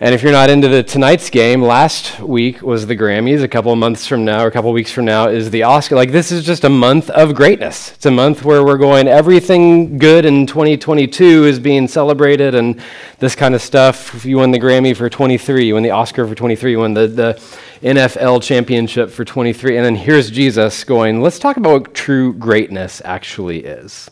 And 0.00 0.12
if 0.12 0.24
you're 0.24 0.32
not 0.32 0.50
into 0.50 0.66
the 0.66 0.82
tonight's 0.82 1.30
game, 1.30 1.62
last 1.62 2.18
week 2.18 2.62
was 2.62 2.88
the 2.88 2.96
Grammys. 2.96 3.44
A 3.44 3.48
couple 3.48 3.70
of 3.70 3.78
months 3.78 4.08
from 4.08 4.24
now, 4.24 4.42
or 4.42 4.48
a 4.48 4.50
couple 4.50 4.68
of 4.68 4.74
weeks 4.74 4.90
from 4.90 5.04
now, 5.04 5.28
is 5.28 5.50
the 5.50 5.62
Oscar. 5.62 5.94
Like 5.94 6.10
this 6.10 6.32
is 6.32 6.44
just 6.44 6.64
a 6.64 6.68
month 6.68 7.10
of 7.10 7.32
greatness. 7.36 7.92
It's 7.92 8.04
a 8.04 8.10
month 8.10 8.44
where 8.44 8.64
we're 8.64 8.76
going. 8.76 9.06
Everything 9.06 9.96
good 9.96 10.24
in 10.24 10.48
2022 10.48 11.44
is 11.44 11.60
being 11.60 11.86
celebrated, 11.86 12.56
and 12.56 12.80
this 13.20 13.36
kind 13.36 13.54
of 13.54 13.62
stuff. 13.62 14.24
You 14.24 14.38
won 14.38 14.50
the 14.50 14.58
Grammy 14.58 14.96
for 14.96 15.08
23. 15.08 15.66
You 15.66 15.74
won 15.74 15.84
the 15.84 15.90
Oscar 15.90 16.26
for 16.26 16.34
23. 16.34 16.72
You 16.72 16.80
won 16.80 16.94
the 16.94 17.06
the 17.06 17.40
NFL 17.80 18.42
championship 18.42 19.10
for 19.10 19.24
23. 19.24 19.76
And 19.76 19.86
then 19.86 19.94
here's 19.94 20.28
Jesus 20.28 20.82
going. 20.82 21.22
Let's 21.22 21.38
talk 21.38 21.56
about 21.56 21.82
what 21.82 21.94
true 21.94 22.32
greatness 22.32 23.00
actually 23.04 23.64
is. 23.64 24.10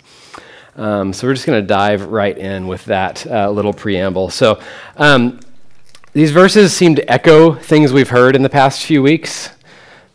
Um, 0.77 1.13
so 1.13 1.27
we're 1.27 1.35
just 1.35 1.47
going 1.47 1.61
to 1.61 1.67
dive 1.67 2.05
right 2.05 2.39
in 2.39 2.69
with 2.69 2.85
that 2.85 3.27
uh, 3.27 3.51
little 3.51 3.73
preamble. 3.73 4.31
So. 4.31 4.61
Um, 4.97 5.41
these 6.13 6.31
verses 6.31 6.77
seem 6.77 6.95
to 6.95 7.11
echo 7.11 7.55
things 7.55 7.91
we've 7.91 8.11
heard 8.11 8.37
in 8.37 8.43
the 8.43 8.51
past 8.51 8.85
few 8.85 9.03
weeks. 9.03 9.49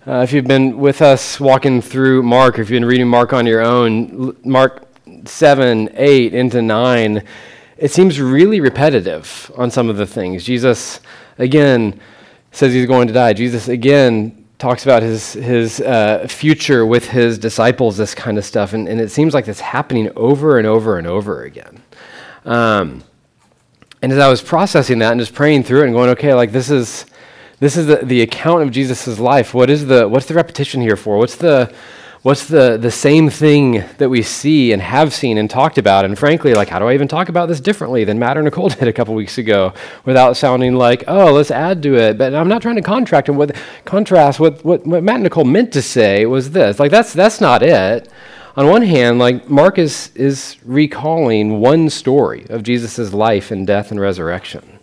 Uh, 0.05 0.21
if 0.21 0.31
you've 0.31 0.45
been 0.45 0.77
with 0.77 1.01
us 1.01 1.39
walking 1.39 1.81
through 1.81 2.21
Mark, 2.21 2.59
or 2.59 2.61
if 2.61 2.69
you've 2.69 2.79
been 2.79 2.85
reading 2.85 3.07
Mark 3.07 3.33
on 3.33 3.47
your 3.47 3.61
own, 3.61 4.37
Mark 4.43 4.87
7, 5.25 5.89
8 5.93 6.33
into 6.35 6.61
9, 6.61 7.23
it 7.77 7.91
seems 7.91 8.21
really 8.21 8.61
repetitive 8.61 9.51
on 9.57 9.71
some 9.71 9.89
of 9.89 9.97
the 9.97 10.05
things. 10.05 10.43
Jesus, 10.43 10.99
again, 11.39 11.99
says 12.51 12.73
he's 12.73 12.85
going 12.85 13.07
to 13.07 13.13
die. 13.13 13.33
Jesus, 13.33 13.67
again, 13.67 14.45
talks 14.59 14.83
about 14.83 15.01
his, 15.01 15.33
his 15.33 15.81
uh, 15.81 16.27
future 16.29 16.85
with 16.85 17.09
his 17.09 17.39
disciples, 17.39 17.97
this 17.97 18.13
kind 18.13 18.37
of 18.37 18.45
stuff. 18.45 18.73
And, 18.73 18.87
and 18.87 19.01
it 19.01 19.09
seems 19.09 19.33
like 19.33 19.47
it's 19.47 19.59
happening 19.61 20.11
over 20.15 20.59
and 20.59 20.67
over 20.67 20.99
and 20.99 21.07
over 21.07 21.43
again. 21.43 21.81
Um, 22.45 23.03
and 24.01 24.11
as 24.11 24.19
I 24.19 24.29
was 24.29 24.41
processing 24.41 24.99
that 24.99 25.11
and 25.11 25.19
just 25.19 25.33
praying 25.33 25.63
through 25.63 25.81
it 25.81 25.85
and 25.85 25.93
going, 25.93 26.09
okay, 26.11 26.33
like 26.33 26.51
this 26.51 26.69
is 26.69 27.05
this 27.59 27.75
is 27.75 27.87
the, 27.87 27.97
the 27.97 28.21
account 28.21 28.61
of 28.61 28.71
Jesus' 28.71 29.19
life. 29.19 29.53
What 29.53 29.69
is 29.69 29.87
the 29.87 30.07
what's 30.07 30.27
the 30.27 30.35
repetition 30.35 30.81
here 30.81 30.95
for? 30.95 31.17
What's 31.17 31.35
the 31.35 31.73
what's 32.21 32.47
the 32.47 32.77
the 32.77 32.91
same 32.91 33.29
thing 33.31 33.83
that 33.97 34.09
we 34.09 34.21
see 34.21 34.71
and 34.71 34.81
have 34.81 35.13
seen 35.13 35.39
and 35.39 35.49
talked 35.49 35.79
about? 35.79 36.05
And 36.05 36.17
frankly, 36.17 36.53
like 36.53 36.69
how 36.69 36.77
do 36.77 36.85
I 36.85 36.93
even 36.93 37.07
talk 37.07 37.29
about 37.29 37.47
this 37.47 37.59
differently 37.59 38.03
than 38.03 38.19
Matt 38.19 38.37
or 38.37 38.43
Nicole 38.43 38.69
did 38.69 38.87
a 38.87 38.93
couple 38.93 39.15
weeks 39.15 39.39
ago 39.39 39.73
without 40.05 40.37
sounding 40.37 40.75
like, 40.75 41.03
oh, 41.07 41.33
let's 41.33 41.49
add 41.49 41.81
to 41.83 41.95
it. 41.95 42.19
But 42.19 42.35
I'm 42.35 42.47
not 42.47 42.61
trying 42.61 42.75
to 42.75 42.83
contract 42.83 43.29
and 43.29 43.37
what 43.37 43.55
contrast 43.85 44.39
what, 44.39 44.63
what, 44.63 44.85
what 44.85 45.01
Matt 45.01 45.15
and 45.15 45.23
Nicole 45.23 45.45
meant 45.45 45.73
to 45.73 45.81
say 45.81 46.27
was 46.27 46.51
this. 46.51 46.79
Like 46.79 46.91
that's 46.91 47.13
that's 47.13 47.41
not 47.41 47.63
it 47.63 48.07
on 48.57 48.67
one 48.67 48.81
hand, 48.81 49.19
like 49.19 49.47
Mark 49.47 49.77
is, 49.77 50.09
is 50.15 50.57
recalling 50.65 51.59
one 51.59 51.91
story 51.91 52.47
of 52.49 52.63
Jesus' 52.63 53.13
life 53.13 53.51
and 53.51 53.67
death 53.67 53.91
and 53.91 53.99
resurrection. 53.99 54.79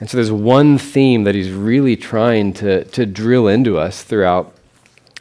And 0.00 0.08
so 0.08 0.16
there's 0.16 0.32
one 0.32 0.78
theme 0.78 1.24
that 1.24 1.34
he's 1.34 1.50
really 1.50 1.94
trying 1.94 2.54
to, 2.54 2.84
to 2.84 3.04
drill 3.04 3.46
into 3.46 3.76
us 3.76 4.02
throughout 4.02 4.54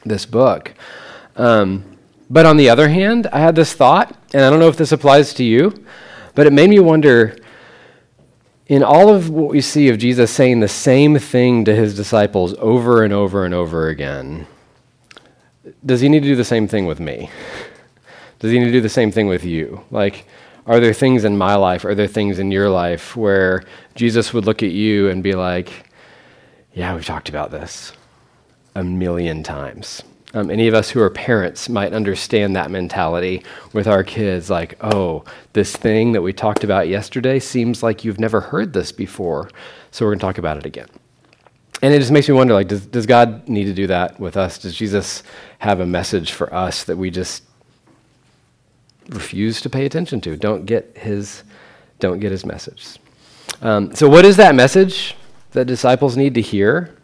this 0.05 0.25
book. 0.25 0.73
Um, 1.36 1.97
but 2.30 2.45
on 2.45 2.55
the 2.55 2.69
other 2.69 2.88
hand, 2.88 3.27
I 3.33 3.39
had 3.39 3.55
this 3.55 3.73
thought, 3.73 4.16
and 4.33 4.42
I 4.42 4.49
don't 4.49 4.59
know 4.59 4.69
if 4.69 4.77
this 4.77 4.94
applies 4.94 5.33
to 5.36 5.44
you, 5.44 5.86
but 6.33 6.47
it 6.47 6.53
made 6.53 6.69
me 6.69 6.80
wonder 6.80 7.38
in 8.67 8.83
all 8.83 9.14
of 9.14 9.30
what 9.30 9.49
we 9.49 9.59
see 9.59 9.89
of 9.89 9.97
Jesus 9.97 10.31
saying 10.31 10.61
the 10.61 10.67
same 10.69 11.19
thing 11.19 11.66
to 11.66 11.75
his 11.75 11.94
disciples 11.94 12.53
over 12.59 13.03
and 13.03 13.11
over 13.11 13.44
and 13.44 13.53
over 13.53 13.89
again, 13.89 14.47
does 15.86 15.99
he 15.99 16.08
need 16.08 16.21
to 16.21 16.30
do 16.30 16.36
the 16.38 16.45
same 16.45 16.69
thing 16.69 16.86
with 16.86 17.02
me? 17.02 17.30
Does 18.39 18.52
he 18.52 18.59
need 18.59 18.66
to 18.66 18.71
do 18.71 18.81
the 18.81 18.89
same 18.89 19.11
thing 19.11 19.27
with 19.27 19.43
you? 19.43 19.83
Like, 19.91 20.27
are 20.67 20.80
there 20.80 20.93
things 20.93 21.23
in 21.23 21.38
my 21.38 21.55
life, 21.55 21.85
are 21.85 21.95
there 21.95 22.07
things 22.07 22.39
in 22.39 22.52
your 22.52 22.69
life 22.69 23.16
where 23.16 23.63
Jesus 23.95 24.33
would 24.33 24.45
look 24.45 24.61
at 24.63 24.71
you 24.71 25.09
and 25.09 25.23
be 25.23 25.33
like, 25.33 25.89
yeah, 26.73 26.93
we've 26.93 27.05
talked 27.05 27.30
about 27.30 27.52
this 27.52 27.93
a 28.75 28.83
million 28.83 29.43
times? 29.43 30.03
Um, 30.33 30.52
any 30.52 30.67
of 30.67 30.73
us 30.73 30.89
who 30.89 31.02
are 31.02 31.09
parents 31.09 31.70
might 31.70 31.93
understand 31.93 32.55
that 32.55 32.70
mentality 32.70 33.43
with 33.71 33.87
our 33.87 34.03
kids 34.03 34.49
like, 34.49 34.77
oh, 34.81 35.23
this 35.53 35.73
thing 35.73 36.11
that 36.11 36.21
we 36.21 36.33
talked 36.33 36.65
about 36.65 36.89
yesterday 36.89 37.39
seems 37.39 37.81
like 37.81 38.03
you've 38.03 38.20
never 38.20 38.42
heard 38.42 38.73
this 38.73 38.92
before, 38.92 39.49
so 39.92 40.05
we're 40.05 40.11
going 40.11 40.20
to 40.20 40.26
talk 40.26 40.37
about 40.37 40.58
it 40.58 40.65
again. 40.65 40.89
And 41.81 41.93
it 41.93 41.99
just 41.99 42.11
makes 42.11 42.27
me 42.27 42.36
wonder 42.36 42.53
like, 42.53 42.67
does, 42.67 42.86
does 42.86 43.05
God 43.05 43.47
need 43.47 43.65
to 43.65 43.73
do 43.73 43.87
that 43.87 44.20
with 44.20 44.36
us? 44.36 44.58
Does 44.58 44.76
Jesus 44.76 45.23
have 45.59 45.80
a 45.80 45.86
message 45.86 46.33
for 46.33 46.53
us 46.53 46.83
that 46.83 46.97
we 46.97 47.09
just 47.09 47.43
refuse 49.10 49.62
to 49.62 49.70
pay 49.70 49.86
attention 49.86 50.22
to. 50.22 50.36
Don't 50.36 50.66
get 50.66 50.98
his, 50.98 51.44
don't 52.00 52.20
get 52.20 52.32
his 52.32 52.45
message. 52.45 52.98
Um, 53.62 53.95
so, 53.95 54.08
what 54.10 54.26
is 54.26 54.38
that 54.38 54.56
message 54.56 55.16
that 55.52 55.66
disciples 55.66 56.18
need 56.18 56.36
to 56.36 56.42
hear? 56.42 56.95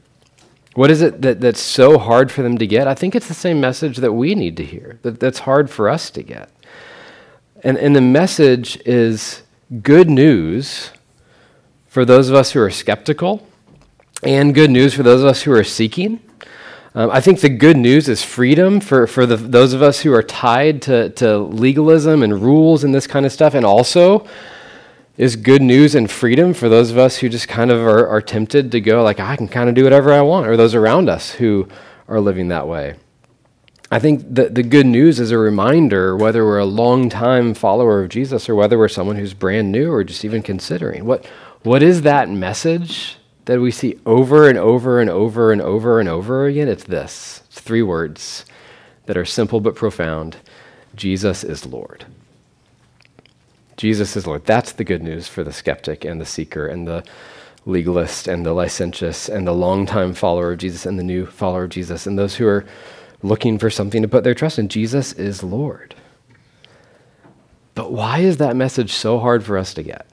What 0.76 0.90
is 0.90 1.02
it 1.02 1.22
that, 1.22 1.40
that's 1.40 1.62
so 1.62 1.98
hard 1.98 2.32
for 2.32 2.42
them 2.42 2.58
to 2.58 2.66
get? 2.66 2.88
I 2.88 2.96
think 2.96 3.16
it's 3.16 3.28
the 3.28 3.34
same 3.34 3.62
message 3.62 3.98
that 3.98 4.14
we 4.14 4.34
need 4.36 4.58
to 4.58 4.66
hear, 4.66 5.00
that, 5.04 5.20
that's 5.20 5.40
hard 5.40 5.70
for 5.70 5.90
us 5.90 6.10
to 6.12 6.24
get. 6.24 6.50
And, 7.64 7.78
and 7.78 7.96
the 7.96 8.02
message 8.02 8.78
is 8.86 9.44
good 9.82 10.10
news 10.10 10.92
for 11.88 12.06
those 12.06 12.30
of 12.30 12.36
us 12.36 12.52
who 12.52 12.60
are 12.60 12.72
skeptical, 12.72 13.48
and 14.24 14.56
good 14.56 14.72
news 14.72 14.94
for 14.94 15.04
those 15.04 15.22
of 15.22 15.28
us 15.28 15.44
who 15.44 15.52
are 15.52 15.64
seeking. 15.64 16.20
Um, 16.96 17.10
I 17.10 17.22
think 17.22 17.42
the 17.42 17.50
good 17.50 17.78
news 17.78 18.08
is 18.08 18.24
freedom 18.24 18.80
for, 18.80 19.08
for 19.08 19.26
the, 19.26 19.36
those 19.36 19.74
of 19.74 19.82
us 19.82 20.02
who 20.02 20.14
are 20.14 20.22
tied 20.22 20.84
to, 20.84 21.10
to 21.10 21.40
legalism 21.40 22.22
and 22.22 22.40
rules 22.40 22.84
and 22.84 22.94
this 22.94 23.08
kind 23.08 23.26
of 23.26 23.32
stuff, 23.32 23.56
and 23.56 23.66
also 23.66 24.28
is 25.18 25.36
good 25.36 25.62
news 25.62 25.96
and 25.96 26.10
freedom 26.10 26.54
for 26.54 26.70
those 26.70 26.92
of 26.92 26.98
us 27.00 27.18
who 27.18 27.30
just 27.30 27.48
kind 27.48 27.72
of 27.72 27.80
are, 27.80 28.08
are 28.08 28.22
tempted 28.22 28.72
to 28.72 28.82
go, 28.82 29.04
like, 29.04 29.20
I 29.20 29.36
can 29.36 29.48
kind 29.48 29.70
of 29.70 29.76
do 29.76 29.84
whatever 29.84 30.14
I 30.14 30.22
want, 30.22 30.48
or 30.48 30.56
those 30.56 30.76
around 30.76 31.10
us 31.10 31.32
who 31.32 31.68
are 32.08 32.20
living 32.20 32.50
that 32.50 32.68
way. 32.68 32.96
I 33.90 34.00
think 34.00 34.24
that 34.34 34.56
the 34.56 34.64
good 34.64 34.88
news 34.88 35.20
is 35.20 35.32
a 35.32 35.38
reminder, 35.38 36.18
whether 36.18 36.44
we're 36.46 36.60
a 36.60 36.66
long-time 36.66 37.54
follower 37.54 38.04
of 38.04 38.10
Jesus 38.10 38.50
or 38.50 38.56
whether 38.56 38.78
we're 38.78 38.88
someone 38.88 39.16
who's 39.16 39.36
brand 39.36 39.72
new 39.72 39.92
or 39.92 40.04
just 40.04 40.26
even 40.26 40.42
considering. 40.42 41.06
What, 41.06 41.26
what 41.64 41.84
is 41.84 42.02
that 42.04 42.30
message 42.30 43.18
that 43.46 43.60
we 43.60 43.72
see 43.72 44.00
over 44.06 44.48
and 44.48 44.58
over 44.58 45.00
and 45.00 45.10
over 45.10 45.52
and 45.52 45.62
over 45.62 46.00
and 46.00 46.10
over 46.10 46.46
again, 46.46 46.68
it's 46.68 46.86
this 46.86 47.42
it's 47.48 47.60
three 47.60 47.82
words 47.82 48.46
that 49.06 49.18
are 49.18 49.26
simple 49.26 49.60
but 49.60 49.76
profound 49.76 50.38
Jesus 50.96 51.44
is 51.44 51.66
Lord. 51.66 52.06
Jesus 53.76 54.16
is 54.16 54.28
Lord. 54.28 54.46
That's 54.46 54.74
the 54.74 54.84
good 54.84 55.02
news 55.02 55.28
for 55.28 55.44
the 55.44 55.52
skeptic 55.52 56.06
and 56.06 56.22
the 56.22 56.26
seeker 56.26 56.68
and 56.68 56.88
the 56.88 57.04
legalist 57.66 58.28
and 58.28 58.46
the 58.46 58.54
licentious 58.54 59.30
and 59.30 59.48
the 59.48 59.54
longtime 59.54 60.14
follower 60.14 60.52
of 60.52 60.60
Jesus 60.60 60.86
and 60.86 61.00
the 61.00 61.04
new 61.04 61.26
follower 61.26 61.64
of 61.64 61.72
Jesus 61.72 62.06
and 62.06 62.18
those 62.18 62.36
who 62.36 62.46
are 62.46 62.66
looking 63.24 63.58
for 63.58 63.70
something 63.70 64.02
to 64.02 64.08
put 64.08 64.24
their 64.24 64.36
trust 64.36 64.60
in. 64.60 64.68
Jesus 64.68 65.14
is 65.14 65.44
Lord. 65.44 65.96
But 67.74 67.92
why 67.92 68.20
is 68.20 68.38
that 68.38 68.56
message 68.56 68.92
so 68.94 69.18
hard 69.20 69.44
for 69.44 69.58
us 69.58 69.74
to 69.74 69.84
get? 69.84 70.06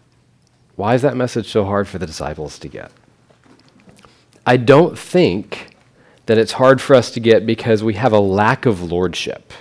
Why 0.76 0.94
is 0.94 1.02
that 1.02 1.16
message 1.16 1.50
so 1.50 1.64
hard 1.64 1.88
for 1.88 1.98
the 1.98 2.06
disciples 2.06 2.58
to 2.60 2.68
get? 2.68 2.90
I 4.50 4.56
don't 4.56 4.98
think 4.98 5.76
that 6.26 6.36
it's 6.36 6.50
hard 6.50 6.80
for 6.80 6.96
us 6.96 7.12
to 7.12 7.20
get 7.20 7.46
because 7.46 7.84
we 7.84 7.94
have 7.94 8.12
a 8.12 8.18
lack 8.18 8.66
of 8.66 8.82
lordship. 8.82 9.52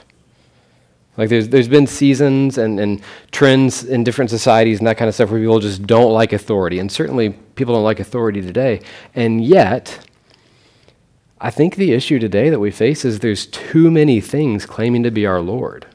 Like 1.16 1.30
there's, 1.30 1.50
there's 1.50 1.68
been 1.68 1.86
seasons 1.86 2.58
and, 2.58 2.80
and 2.80 3.00
trends 3.32 3.84
in 3.84 4.04
different 4.04 4.32
societies 4.32 4.80
and 4.80 4.88
that 4.88 4.98
kind 4.98 5.08
of 5.08 5.14
stuff 5.14 5.30
where 5.30 5.40
people 5.40 5.60
just 5.60 5.86
don't 5.86 6.12
like 6.12 6.34
authority. 6.34 6.80
And 6.80 6.92
certainly 6.92 7.30
people 7.54 7.76
don't 7.76 7.84
like 7.84 8.00
authority 8.00 8.42
today. 8.42 8.82
And 9.14 9.46
yet, 9.46 10.10
I 11.40 11.52
think 11.52 11.76
the 11.76 11.94
issue 11.94 12.18
today 12.18 12.50
that 12.50 12.60
we 12.60 12.72
face 12.72 13.06
is 13.06 13.20
there's 13.20 13.46
too 13.46 13.92
many 13.92 14.20
things 14.20 14.66
claiming 14.66 15.04
to 15.04 15.12
be 15.12 15.28
our 15.28 15.40
Lord. 15.40 15.86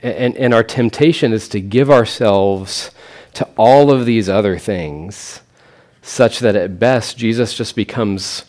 And, 0.00 0.14
and, 0.14 0.36
and 0.36 0.54
our 0.54 0.62
temptation 0.62 1.32
is 1.32 1.48
to 1.48 1.60
give 1.60 1.90
ourselves 1.90 2.92
to 3.34 3.48
all 3.56 3.90
of 3.90 4.06
these 4.06 4.28
other 4.28 4.58
things 4.58 5.40
such 6.02 6.40
that 6.40 6.56
at 6.56 6.78
best 6.78 7.16
Jesus 7.16 7.54
just 7.54 7.74
becomes 7.76 8.44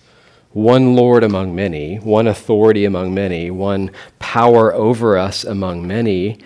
one 0.51 0.95
Lord 0.95 1.23
among 1.23 1.55
many, 1.55 1.95
one 1.97 2.27
authority 2.27 2.85
among 2.85 3.13
many, 3.13 3.49
one 3.49 3.91
power 4.19 4.73
over 4.73 5.17
us 5.17 5.43
among 5.43 5.87
many. 5.87 6.39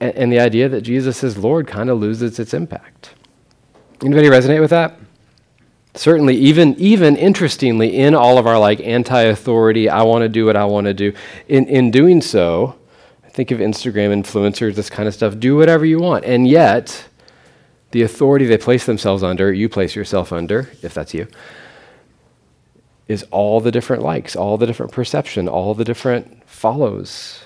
And 0.00 0.30
the 0.32 0.38
idea 0.38 0.68
that 0.68 0.82
Jesus 0.82 1.24
is 1.24 1.36
Lord 1.36 1.66
kind 1.66 1.90
of 1.90 1.98
loses 1.98 2.38
its 2.38 2.54
impact. 2.54 3.14
Anybody 4.00 4.28
resonate 4.28 4.60
with 4.60 4.70
that? 4.70 4.96
Certainly, 5.94 6.36
even, 6.36 6.76
even 6.76 7.16
interestingly, 7.16 7.96
in 7.96 8.14
all 8.14 8.38
of 8.38 8.46
our 8.46 8.58
like 8.58 8.78
anti-authority, 8.80 9.88
I 9.88 10.02
want 10.02 10.22
to 10.22 10.28
do 10.28 10.46
what 10.46 10.54
I 10.54 10.64
want 10.64 10.84
to 10.84 10.94
do, 10.94 11.12
in, 11.48 11.66
in 11.66 11.90
doing 11.90 12.20
so, 12.20 12.78
think 13.30 13.50
of 13.50 13.58
Instagram 13.58 14.22
influencers, 14.22 14.76
this 14.76 14.90
kind 14.90 15.08
of 15.08 15.14
stuff, 15.14 15.40
do 15.40 15.56
whatever 15.56 15.84
you 15.84 15.98
want. 15.98 16.24
And 16.24 16.46
yet, 16.46 17.07
the 17.90 18.02
authority 18.02 18.46
they 18.46 18.58
place 18.58 18.86
themselves 18.86 19.22
under, 19.22 19.52
you 19.52 19.68
place 19.68 19.96
yourself 19.96 20.32
under, 20.32 20.70
if 20.82 20.94
that's 20.94 21.14
you, 21.14 21.26
is 23.06 23.22
all 23.30 23.60
the 23.60 23.70
different 23.70 24.02
likes, 24.02 24.36
all 24.36 24.58
the 24.58 24.66
different 24.66 24.92
perception, 24.92 25.48
all 25.48 25.74
the 25.74 25.84
different 25.84 26.46
follows. 26.48 27.42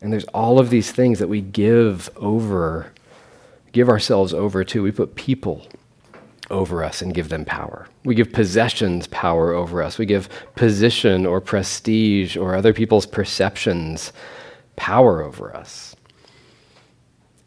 And 0.00 0.12
there's 0.12 0.24
all 0.26 0.58
of 0.58 0.70
these 0.70 0.90
things 0.90 1.20
that 1.20 1.28
we 1.28 1.40
give 1.40 2.10
over, 2.16 2.92
give 3.72 3.88
ourselves 3.88 4.34
over 4.34 4.64
to. 4.64 4.82
We 4.82 4.90
put 4.90 5.14
people 5.14 5.66
over 6.50 6.84
us 6.84 7.02
and 7.02 7.14
give 7.14 7.28
them 7.28 7.44
power. 7.44 7.88
We 8.04 8.14
give 8.14 8.32
possessions 8.32 9.06
power 9.08 9.52
over 9.52 9.82
us. 9.82 9.98
We 9.98 10.06
give 10.06 10.28
position 10.54 11.26
or 11.26 11.40
prestige 11.40 12.36
or 12.36 12.54
other 12.54 12.72
people's 12.72 13.06
perceptions 13.06 14.12
power 14.76 15.22
over 15.22 15.56
us. 15.56 15.96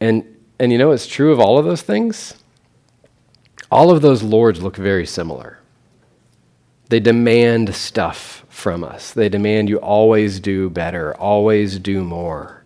And, 0.01 0.28
and 0.59 0.71
you 0.71 0.77
know 0.77 0.91
it's 0.91 1.07
true 1.07 1.31
of 1.31 1.39
all 1.39 1.57
of 1.57 1.65
those 1.65 1.81
things? 1.81 2.35
All 3.71 3.91
of 3.91 4.01
those 4.01 4.23
lords 4.23 4.61
look 4.61 4.75
very 4.75 5.05
similar. 5.05 5.59
They 6.89 6.99
demand 6.99 7.75
stuff 7.75 8.45
from 8.49 8.83
us. 8.83 9.11
They 9.11 9.29
demand 9.29 9.69
you 9.69 9.77
always 9.77 10.39
do 10.39 10.69
better, 10.69 11.15
always 11.15 11.77
do 11.79 12.03
more. 12.03 12.63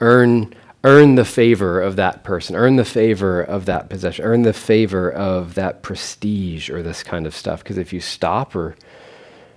Earn 0.00 0.54
earn 0.84 1.14
the 1.14 1.24
favor 1.24 1.80
of 1.80 1.96
that 1.96 2.22
person, 2.22 2.54
earn 2.54 2.76
the 2.76 2.84
favor 2.84 3.40
of 3.40 3.64
that 3.64 3.88
possession, 3.88 4.24
earn 4.24 4.42
the 4.42 4.52
favor 4.52 5.10
of 5.10 5.54
that 5.54 5.82
prestige 5.82 6.68
or 6.68 6.82
this 6.82 7.02
kind 7.02 7.26
of 7.26 7.34
stuff. 7.34 7.64
Because 7.64 7.78
if 7.78 7.92
you 7.92 8.00
stop 8.00 8.54
or, 8.54 8.76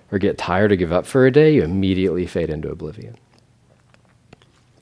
or 0.10 0.18
get 0.18 0.38
tired 0.38 0.72
or 0.72 0.78
give 0.78 0.94
up 0.94 1.06
for 1.06 1.26
a 1.26 1.32
day, 1.32 1.54
you 1.54 1.64
immediately 1.64 2.26
fade 2.26 2.50
into 2.50 2.72
oblivion. 2.72 3.18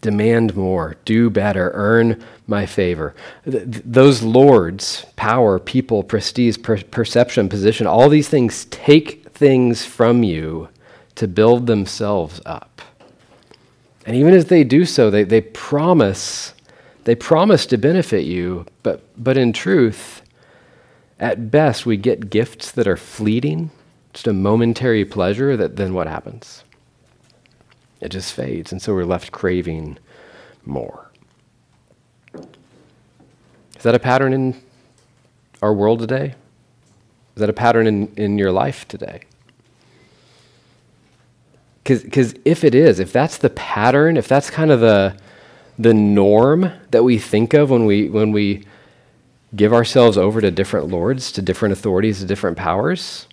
Demand 0.06 0.56
more, 0.56 0.98
do 1.04 1.32
better, 1.32 1.72
earn 1.74 2.24
my 2.46 2.68
favor. 2.68 3.16
Th- 3.44 3.64
those 3.66 4.22
lords, 4.22 5.04
power, 5.16 5.58
people, 5.58 6.04
prestige, 6.04 6.62
per- 6.62 6.84
perception, 6.84 7.50
position, 7.50 7.88
all 7.88 8.08
these 8.08 8.30
things 8.30 8.66
take 8.66 9.28
things 9.30 9.84
from 9.84 10.22
you 10.22 10.70
to 11.16 11.28
build 11.28 11.66
themselves 11.66 12.40
up. 12.46 12.84
And 14.06 14.16
even 14.16 14.36
as 14.36 14.46
they 14.46 14.64
do 14.64 14.86
so, 14.86 15.10
they, 15.10 15.24
they 15.24 15.42
promise, 15.42 16.54
they 17.06 17.16
promise 17.16 17.66
to 17.66 17.78
benefit 17.80 18.26
you, 18.26 18.68
but, 18.84 19.02
but 19.18 19.38
in 19.38 19.54
truth, 19.54 20.22
at 21.20 21.50
best, 21.50 21.88
we 21.88 21.98
get 21.98 22.30
gifts 22.30 22.72
that 22.74 22.88
are 22.88 22.96
fleeting, 22.96 23.72
just 24.14 24.28
a 24.28 24.34
momentary 24.34 25.04
pleasure, 25.04 25.58
that 25.58 25.78
then 25.78 25.96
what 25.96 26.06
happens? 26.06 26.64
It 28.06 28.12
just 28.12 28.34
fades, 28.34 28.72
and 28.72 28.80
so 28.80 28.94
we're 28.94 29.04
left 29.04 29.32
craving 29.32 29.98
more. 30.64 31.10
Is 32.36 33.82
that 33.82 33.96
a 33.96 34.00
pattern 34.00 34.32
in 34.32 34.62
our 35.64 35.74
world 35.74 36.02
today? 36.02 36.36
Is 37.36 37.40
that 37.40 37.50
a 37.50 37.54
pattern 37.54 37.88
in, 37.88 38.14
in 38.16 38.38
your 38.38 38.52
life 38.52 38.88
today? 38.88 39.22
Because 41.84 42.36
if 42.46 42.64
it 42.64 42.76
is, 42.76 43.00
if 43.00 43.12
that's 43.12 43.40
the 43.40 43.50
pattern, 43.50 44.18
if 44.18 44.28
that's 44.28 44.52
kind 44.52 44.70
of 44.70 44.82
the, 44.82 45.18
the 45.80 45.94
norm 45.94 46.72
that 46.92 47.04
we 47.04 47.18
think 47.18 47.56
of 47.56 47.72
when 47.72 47.88
we, 47.88 48.10
when 48.10 48.32
we 48.32 48.66
give 49.56 49.74
ourselves 49.74 50.16
over 50.16 50.42
to 50.42 50.52
different 50.52 50.90
lords, 50.90 51.32
to 51.32 51.42
different 51.42 51.74
authorities, 51.74 52.20
to 52.20 52.26
different 52.26 52.56
powers, 52.56 53.28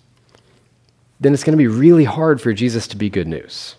then 1.19 1.31
it's 1.31 1.43
going 1.43 1.55
to 1.55 1.61
be 1.61 1.67
really 1.67 2.05
hard 2.05 2.41
for 2.41 2.53
Jesus 2.53 2.87
to 2.87 2.97
be 2.97 3.11
good 3.11 3.27
news. 3.27 3.75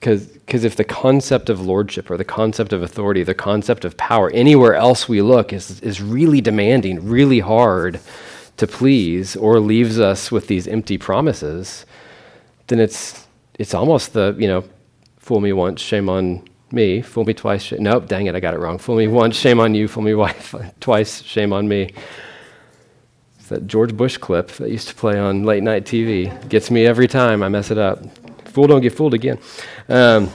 Because 0.00 0.64
if 0.64 0.76
the 0.76 0.84
concept 0.84 1.50
of 1.50 1.60
lordship 1.60 2.10
or 2.10 2.16
the 2.16 2.24
concept 2.24 2.72
of 2.72 2.82
authority, 2.82 3.22
the 3.22 3.34
concept 3.34 3.84
of 3.84 3.98
power, 3.98 4.30
anywhere 4.30 4.74
else 4.74 5.08
we 5.08 5.20
look 5.20 5.52
is, 5.52 5.80
is 5.82 6.00
really 6.00 6.40
demanding, 6.40 7.06
really 7.06 7.40
hard 7.40 8.00
to 8.56 8.66
please, 8.66 9.36
or 9.36 9.60
leaves 9.60 10.00
us 10.00 10.32
with 10.32 10.46
these 10.46 10.66
empty 10.66 10.96
promises, 10.98 11.84
then 12.66 12.78
it's 12.78 13.26
it's 13.58 13.74
almost 13.74 14.14
the 14.14 14.34
you 14.38 14.48
know, 14.48 14.64
fool 15.18 15.40
me 15.40 15.52
once, 15.52 15.82
shame 15.82 16.08
on 16.08 16.42
me. 16.72 17.02
Fool 17.02 17.24
me 17.24 17.34
twice. 17.34 17.62
Sh- 17.62 17.74
nope, 17.78 18.06
dang 18.06 18.26
it, 18.26 18.34
I 18.34 18.40
got 18.40 18.54
it 18.54 18.60
wrong. 18.60 18.78
Fool 18.78 18.96
me 18.96 19.08
once, 19.08 19.36
shame 19.36 19.60
on 19.60 19.74
you. 19.74 19.86
Fool 19.86 20.02
me 20.02 20.14
wife, 20.14 20.54
twice, 20.80 21.22
shame 21.22 21.52
on 21.52 21.68
me. 21.68 21.92
It's 23.38 23.48
that 23.48 23.66
George 23.66 23.94
Bush 23.94 24.16
clip 24.16 24.48
that 24.52 24.70
used 24.70 24.88
to 24.88 24.94
play 24.94 25.18
on 25.18 25.44
late 25.44 25.62
night 25.62 25.84
TV. 25.84 26.48
Gets 26.48 26.70
me 26.70 26.86
every 26.86 27.08
time 27.08 27.42
I 27.42 27.48
mess 27.48 27.70
it 27.70 27.78
up. 27.78 28.02
Fool 28.50 28.66
don't 28.66 28.80
get 28.80 28.92
fooled 28.92 29.14
again. 29.14 29.38
Um, 29.88 30.30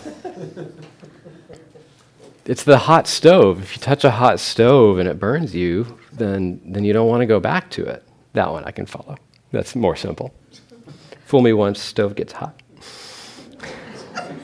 it's 2.45 2.63
the 2.63 2.77
hot 2.77 3.07
stove. 3.07 3.61
If 3.61 3.75
you 3.75 3.81
touch 3.81 4.05
a 4.05 4.11
hot 4.11 4.39
stove 4.39 4.99
and 4.99 5.09
it 5.09 5.19
burns 5.19 5.53
you, 5.53 5.99
then 6.13 6.61
then 6.63 6.83
you 6.85 6.93
don't 6.93 7.09
want 7.09 7.21
to 7.21 7.25
go 7.25 7.39
back 7.39 7.69
to 7.71 7.85
it. 7.85 8.03
That 8.33 8.51
one 8.51 8.63
I 8.63 8.71
can 8.71 8.85
follow. 8.85 9.17
That's 9.51 9.75
more 9.75 9.95
simple. 9.95 10.33
Fool 11.25 11.41
me 11.41 11.53
once, 11.53 11.81
stove 11.81 12.15
gets 12.15 12.33
hot. 12.33 12.61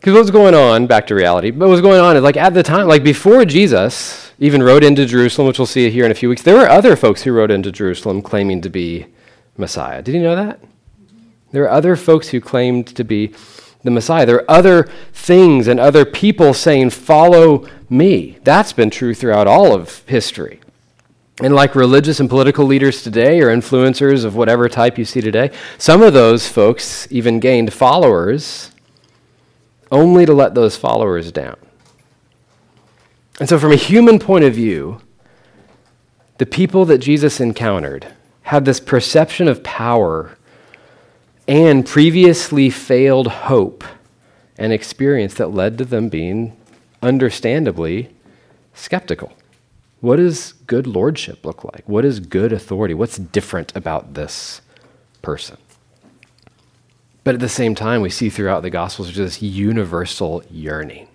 Because 0.00 0.14
what's 0.14 0.30
going 0.30 0.54
on, 0.54 0.86
back 0.86 1.08
to 1.08 1.14
reality, 1.16 1.50
but 1.50 1.68
what's 1.68 1.80
going 1.80 2.00
on 2.00 2.16
is 2.16 2.22
like 2.22 2.36
at 2.36 2.54
the 2.54 2.62
time, 2.62 2.86
like 2.86 3.02
before 3.02 3.44
Jesus 3.44 4.30
even 4.38 4.62
rode 4.62 4.84
into 4.84 5.04
Jerusalem, 5.04 5.48
which 5.48 5.58
we'll 5.58 5.66
see 5.66 5.90
here 5.90 6.04
in 6.04 6.12
a 6.12 6.14
few 6.14 6.28
weeks, 6.28 6.42
there 6.42 6.54
were 6.54 6.68
other 6.68 6.94
folks 6.94 7.22
who 7.22 7.32
rode 7.32 7.50
into 7.50 7.72
Jerusalem 7.72 8.22
claiming 8.22 8.60
to 8.60 8.70
be 8.70 9.08
Messiah. 9.58 10.00
Did 10.02 10.14
you 10.14 10.22
know 10.22 10.36
that? 10.36 10.60
There 11.50 11.64
are 11.64 11.70
other 11.70 11.96
folks 11.96 12.28
who 12.28 12.40
claimed 12.40 12.86
to 12.88 13.04
be 13.04 13.34
the 13.82 13.90
Messiah. 13.90 14.26
There 14.26 14.36
are 14.36 14.50
other 14.50 14.88
things 15.12 15.68
and 15.68 15.80
other 15.80 16.04
people 16.04 16.54
saying, 16.54 16.90
Follow 16.90 17.68
me. 17.90 18.38
That's 18.44 18.72
been 18.72 18.90
true 18.90 19.14
throughout 19.14 19.46
all 19.46 19.74
of 19.74 20.06
history. 20.06 20.60
And 21.40 21.54
like 21.54 21.74
religious 21.74 22.18
and 22.18 22.28
political 22.28 22.66
leaders 22.66 23.02
today, 23.02 23.40
or 23.40 23.46
influencers 23.46 24.24
of 24.24 24.34
whatever 24.34 24.68
type 24.68 24.98
you 24.98 25.04
see 25.04 25.20
today, 25.20 25.52
some 25.78 26.02
of 26.02 26.12
those 26.12 26.48
folks 26.48 27.06
even 27.10 27.38
gained 27.38 27.72
followers 27.72 28.72
only 29.90 30.26
to 30.26 30.34
let 30.34 30.54
those 30.54 30.76
followers 30.76 31.30
down. 31.30 31.56
And 33.38 33.48
so, 33.48 33.58
from 33.58 33.72
a 33.72 33.76
human 33.76 34.18
point 34.18 34.44
of 34.44 34.54
view, 34.54 35.00
the 36.38 36.46
people 36.46 36.84
that 36.86 36.98
Jesus 36.98 37.40
encountered 37.40 38.08
had 38.48 38.64
this 38.64 38.80
perception 38.80 39.46
of 39.46 39.62
power 39.62 40.34
and 41.46 41.84
previously 41.84 42.70
failed 42.70 43.26
hope 43.26 43.84
and 44.56 44.72
experience 44.72 45.34
that 45.34 45.48
led 45.48 45.76
to 45.76 45.84
them 45.84 46.08
being 46.08 46.56
understandably 47.02 48.08
skeptical. 48.72 49.34
What 50.00 50.16
does 50.16 50.54
good 50.66 50.86
lordship 50.86 51.44
look 51.44 51.62
like? 51.62 51.86
What 51.86 52.06
is 52.06 52.20
good 52.20 52.50
authority? 52.50 52.94
What's 52.94 53.18
different 53.18 53.76
about 53.76 54.14
this 54.14 54.62
person? 55.20 55.58
But 57.24 57.34
at 57.34 57.40
the 57.40 57.50
same 57.50 57.74
time, 57.74 58.00
we 58.00 58.08
see 58.08 58.30
throughout 58.30 58.62
the 58.62 58.70
Gospels 58.70 59.14
this 59.14 59.42
universal 59.42 60.42
yearning. 60.50 61.08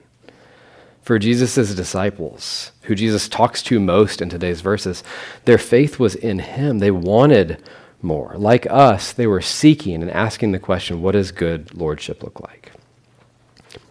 For 1.03 1.19
Jesus' 1.19 1.75
disciples, 1.75 2.71
who 2.83 2.95
Jesus 2.95 3.27
talks 3.27 3.61
to 3.63 3.79
most 3.79 4.21
in 4.21 4.29
today's 4.29 4.61
verses, 4.61 5.03
their 5.43 5.57
faith 5.57 5.99
was 5.99 6.15
in 6.15 6.39
him. 6.39 6.79
They 6.79 6.91
wanted 6.91 7.61
more. 8.01 8.33
Like 8.37 8.65
us, 8.69 9.11
they 9.11 9.27
were 9.27 9.41
seeking 9.41 10.01
and 10.01 10.09
asking 10.09 10.53
the 10.53 10.59
question 10.59 11.01
what 11.01 11.11
does 11.11 11.31
good 11.31 11.73
lordship 11.73 12.23
look 12.23 12.39
like? 12.39 12.71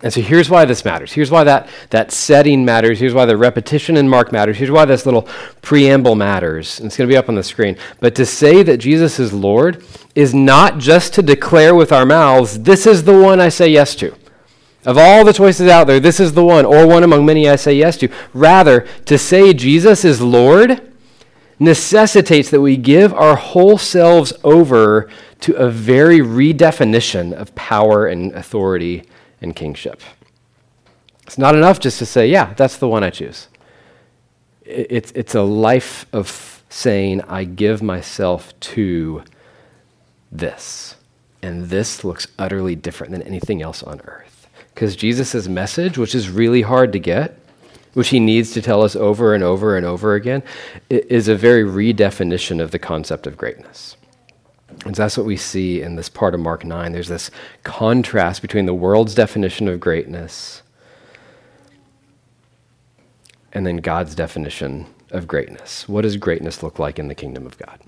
And 0.02 0.12
so 0.12 0.20
here's 0.20 0.48
why 0.48 0.64
this 0.64 0.84
matters. 0.84 1.12
Here's 1.12 1.30
why 1.30 1.44
that, 1.44 1.68
that 1.90 2.12
setting 2.12 2.64
matters. 2.64 2.98
Here's 2.98 3.14
why 3.14 3.26
the 3.26 3.36
repetition 3.36 3.96
in 3.96 4.08
Mark 4.08 4.32
matters. 4.32 4.56
Here's 4.56 4.70
why 4.70 4.84
this 4.84 5.04
little 5.04 5.28
preamble 5.60 6.14
matters. 6.14 6.78
And 6.78 6.86
it's 6.86 6.96
going 6.96 7.08
to 7.08 7.12
be 7.12 7.16
up 7.16 7.28
on 7.28 7.34
the 7.34 7.42
screen. 7.42 7.76
But 8.00 8.14
to 8.14 8.26
say 8.26 8.62
that 8.62 8.78
Jesus 8.78 9.18
is 9.18 9.32
Lord 9.32 9.84
is 10.14 10.34
not 10.34 10.78
just 10.78 11.14
to 11.14 11.22
declare 11.22 11.74
with 11.74 11.92
our 11.92 12.06
mouths, 12.06 12.60
this 12.60 12.86
is 12.86 13.04
the 13.04 13.20
one 13.20 13.40
I 13.40 13.48
say 13.48 13.68
yes 13.68 13.94
to. 13.96 14.14
Of 14.84 14.98
all 14.98 15.24
the 15.24 15.32
choices 15.32 15.68
out 15.68 15.86
there, 15.86 16.00
this 16.00 16.18
is 16.18 16.32
the 16.32 16.44
one, 16.44 16.64
or 16.64 16.86
one 16.86 17.04
among 17.04 17.24
many 17.24 17.48
I 17.48 17.56
say 17.56 17.74
yes 17.74 17.96
to. 17.98 18.08
Rather, 18.34 18.80
to 19.04 19.16
say 19.16 19.52
Jesus 19.52 20.04
is 20.04 20.20
Lord 20.20 20.92
necessitates 21.58 22.50
that 22.50 22.60
we 22.60 22.76
give 22.76 23.14
our 23.14 23.36
whole 23.36 23.78
selves 23.78 24.32
over 24.42 25.08
to 25.40 25.54
a 25.54 25.70
very 25.70 26.18
redefinition 26.18 27.32
of 27.32 27.54
power 27.54 28.06
and 28.06 28.32
authority 28.32 29.04
and 29.40 29.54
kingship. 29.54 30.00
It's 31.24 31.38
not 31.38 31.54
enough 31.54 31.78
just 31.78 31.98
to 32.00 32.06
say, 32.06 32.28
yeah, 32.28 32.52
that's 32.54 32.76
the 32.76 32.88
one 32.88 33.04
I 33.04 33.10
choose. 33.10 33.48
It's, 34.62 35.12
it's 35.12 35.34
a 35.34 35.42
life 35.42 36.06
of 36.12 36.64
saying, 36.68 37.20
I 37.22 37.44
give 37.44 37.82
myself 37.82 38.58
to 38.60 39.22
this. 40.30 40.96
And 41.42 41.66
this 41.66 42.04
looks 42.04 42.26
utterly 42.38 42.74
different 42.74 43.12
than 43.12 43.22
anything 43.22 43.62
else 43.62 43.82
on 43.82 44.00
earth. 44.04 44.31
Because 44.74 44.96
Jesus' 44.96 45.48
message, 45.48 45.98
which 45.98 46.14
is 46.14 46.30
really 46.30 46.62
hard 46.62 46.92
to 46.92 46.98
get, 46.98 47.38
which 47.94 48.08
he 48.08 48.20
needs 48.20 48.52
to 48.52 48.62
tell 48.62 48.82
us 48.82 48.96
over 48.96 49.34
and 49.34 49.44
over 49.44 49.76
and 49.76 49.84
over 49.84 50.14
again, 50.14 50.42
is 50.88 51.28
a 51.28 51.36
very 51.36 51.62
redefinition 51.62 52.60
of 52.60 52.70
the 52.70 52.78
concept 52.78 53.26
of 53.26 53.36
greatness. 53.36 53.96
And 54.86 54.96
so 54.96 55.02
that's 55.02 55.18
what 55.18 55.26
we 55.26 55.36
see 55.36 55.82
in 55.82 55.96
this 55.96 56.08
part 56.08 56.34
of 56.34 56.40
Mark 56.40 56.64
9. 56.64 56.92
There's 56.92 57.08
this 57.08 57.30
contrast 57.62 58.40
between 58.40 58.66
the 58.66 58.74
world's 58.74 59.14
definition 59.14 59.68
of 59.68 59.78
greatness 59.78 60.62
and 63.52 63.66
then 63.66 63.76
God's 63.76 64.14
definition 64.14 64.86
of 65.10 65.28
greatness. 65.28 65.88
What 65.88 66.02
does 66.02 66.16
greatness 66.16 66.62
look 66.62 66.78
like 66.78 66.98
in 66.98 67.08
the 67.08 67.14
kingdom 67.14 67.46
of 67.46 67.58
God? 67.58 67.78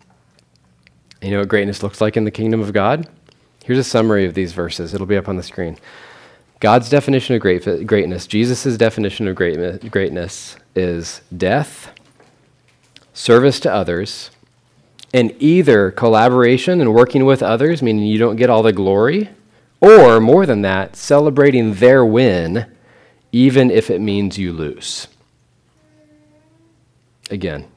You 1.23 1.31
know 1.31 1.39
what 1.39 1.49
greatness 1.49 1.83
looks 1.83 2.03
like 2.03 2.19
in 2.19 2.25
the 2.25 2.31
kingdom 2.31 2.61
of 2.61 2.75
God? 2.75 3.09
Here's 3.65 3.79
a 3.79 3.85
summary 3.85 4.27
of 4.27 4.35
these 4.35 4.53
verses. 4.53 4.93
It'll 4.93 5.07
be 5.07 5.17
up 5.17 5.29
on 5.29 5.37
the 5.37 5.43
screen. 5.43 5.79
God's 6.61 6.89
definition 6.89 7.35
of 7.35 7.43
great, 7.43 7.87
greatness, 7.87 8.27
Jesus' 8.27 8.77
definition 8.77 9.29
of 9.29 9.35
great, 9.35 9.91
greatness 9.91 10.57
is 10.75 11.21
death, 11.37 11.93
service 13.13 13.61
to 13.61 13.73
others, 13.73 14.31
and 15.13 15.35
either 15.39 15.91
collaboration 15.91 16.81
and 16.81 16.95
working 16.95 17.25
with 17.25 17.43
others, 17.43 17.83
meaning 17.83 18.05
you 18.05 18.19
don't 18.19 18.37
get 18.37 18.51
all 18.51 18.63
the 18.63 18.73
glory, 18.73 19.29
or 19.81 20.21
more 20.21 20.47
than 20.47 20.63
that, 20.63 20.97
celebrating 20.97 21.75
their 21.75 22.05
win, 22.05 22.67
even 23.31 23.71
if 23.71 23.91
it 23.91 24.01
means 24.01 24.39
you 24.39 24.53
lose. 24.53 25.09
Again, 27.31 27.69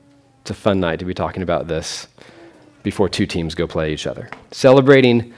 it's 0.42 0.52
a 0.52 0.54
fun 0.54 0.80
night 0.80 1.00
to 1.00 1.06
be 1.06 1.14
talking 1.14 1.44
about 1.44 1.68
this 1.68 2.08
before 2.84 3.10
two 3.10 3.26
teams 3.26 3.54
go 3.54 3.68
play 3.68 3.92
each 3.92 4.08
other. 4.08 4.30
Celebrating 4.52 5.34